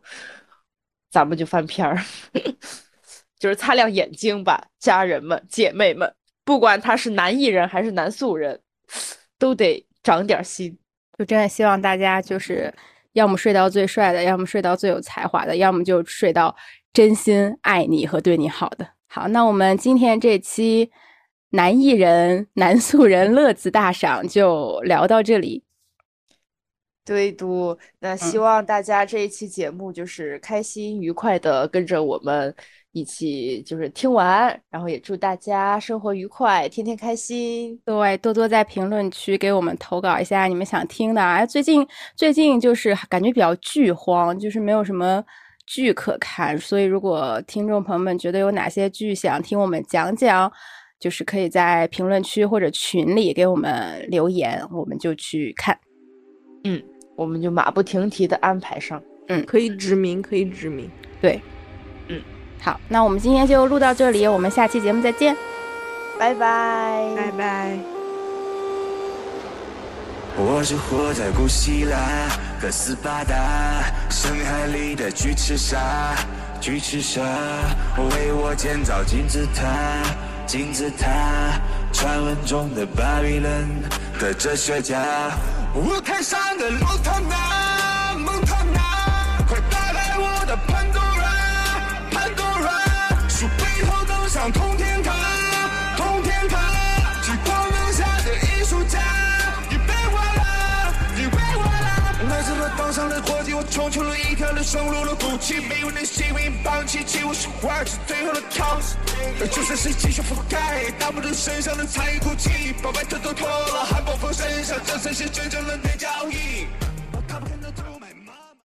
[1.11, 2.01] 咱们就翻篇儿，
[3.37, 6.09] 就是擦亮眼睛吧，家人们、姐妹们，
[6.45, 8.57] 不管他是男艺人还是男素人，
[9.37, 10.79] 都得长点心。
[11.19, 12.73] 就真的希望大家就是
[13.11, 16.55] 要么睡到最帅的，要么睡到最有才华的，要么就睡到
[16.93, 18.87] 真心爱你和对你好的。
[19.07, 20.91] 好，那我们今天这期
[21.51, 25.63] 男艺人、男素人乐子大赏就聊到这里。
[27.05, 32.53] 对嘟，那希嗯望大家这一期节目就是开心愉快的跟着我们
[32.91, 37.79] 一起就是听完，然后也祝大家生活愉快，天天开心。
[37.85, 41.35] 对，多多在评论区给我们投稿一下你们想听的啊。
[41.35, 45.23] 哎最近最近就是感觉比较剧荒，就是没有什么
[45.67, 50.51] 剧可看，所以如果听众朋友们觉得有哪些剧想听我们讲讲，
[50.99, 55.77] 就是可以在评论区或者群里给我们留言，我们就去看。
[56.63, 56.81] 嗯
[57.15, 58.99] 我们就马不停蹄的安排上。
[59.27, 60.89] 嗯可以指名，可以指名。
[61.19, 61.41] 对，
[62.07, 62.21] 嗯，
[62.59, 65.35] 好，那我们今天就录到这里，我们下期节目再见。
[66.17, 67.96] 拜拜，拜拜。
[70.39, 71.97] 我是活在古希腊
[72.61, 73.35] 和斯巴达，
[74.11, 76.15] 深海里的巨齿鲨，
[76.61, 77.19] 巨齿鲨，
[77.97, 79.65] 为我建造金字塔，
[80.45, 81.09] 金字塔，
[81.91, 83.67] 传闻中的巴比伦
[84.19, 85.03] 的哲学家。
[85.73, 87.96] 舞台上的罗塔纳，
[103.77, 108.95] 冲出了一条路，升入了骨气，没有那幸运放弃，气我是华尔街最后的 toss。
[109.51, 116.65] 就算是继续覆盖，大不住身上的残余骨气，把外套都脱了，汉堡放身上，这才是真正的内交易。
[117.11, 117.83] 我看不看得透？